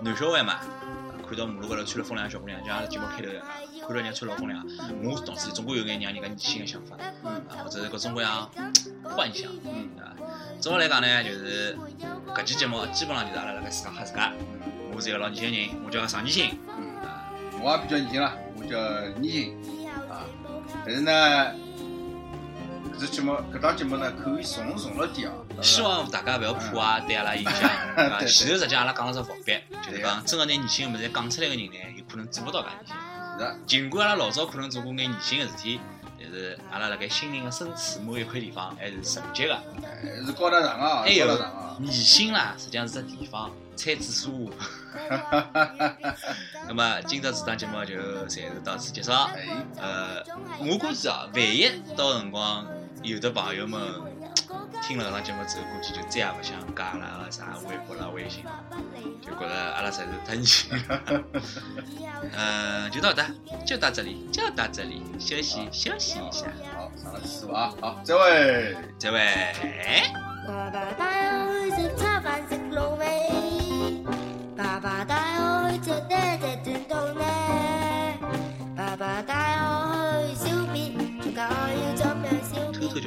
[0.00, 0.58] 男小孩嘛，
[1.34, 4.62] 看到马路高头穿了风凉的小姑娘，就像阿拉节目开头一样啊，看到人家穿老风凉，
[5.02, 8.50] 我脑子里总归有眼让人家逆性的想法啊，或者是各种各样
[9.02, 10.12] 幻想嗯啊。
[10.60, 11.74] 总的来讲呢，就是
[12.34, 14.30] 搿期节目基本上就是阿拉辣盖自家吓自家。
[14.94, 16.96] 我是一个老年轻的人，我叫常年轻嗯。
[17.00, 17.24] 啊。
[17.62, 18.76] 我也比较年轻了，我叫
[19.18, 20.28] 年轻啊。
[20.84, 21.10] 但是呢，
[22.94, 25.36] 搿只节目搿档节目呢，可以重重了点啊。
[25.60, 28.18] 希望大家勿要破坏对阿拉影响，对伐？
[28.20, 32.92] 对对前头实际上阿拉讲了只伏笔，就是对讲真个拿逆性个物事讲出来个人呢，有可能做勿到搿样事体。
[33.38, 35.80] 是，尽管阿拉老早可能做过眼逆性个事体，
[36.20, 39.54] 但是阿拉辣盖心灵个深处某一块地方还是纯洁个。
[39.56, 41.26] 还是高大上啊，还有。
[41.78, 44.52] 逆性啦，实际上是只地方，菜籽疏。
[46.68, 47.96] 那么今朝这档节目就
[48.26, 49.10] 暂时到此结束。
[49.10, 49.48] 哎，
[49.80, 50.22] 呃，
[50.58, 52.66] 我估计啊，万一到辰光
[53.02, 53.80] 有的朋友们
[54.82, 58.50] 听了搿档节目之后，估计就再也不想加阿拉个啥微博啦、微信了，
[59.20, 60.44] 就觉着阿拉实在是太腻
[60.88, 61.22] 了。
[62.36, 63.24] 呃，就到这，
[63.64, 68.76] 就到这里，就到这里，休息休息一下，好，上了师傅啊，好，这位。
[68.98, 69.54] 这位。
[70.46, 73.04] 爸爸带我去食叉飯食滷味，
[74.56, 76.16] 爸爸帶我去呢，
[78.76, 80.50] 爸爸帶我去
[81.36, 82.01] 小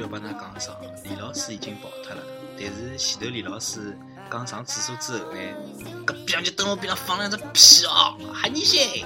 [0.06, 0.74] 要帮㑚讲声，
[1.04, 2.22] 李老师已经跑脱了。
[2.58, 3.98] 但是前头李老师
[4.30, 5.38] 刚上厕所之后呢，
[6.06, 9.04] 隔壁就等我边上放了一只屁哦，喊你些。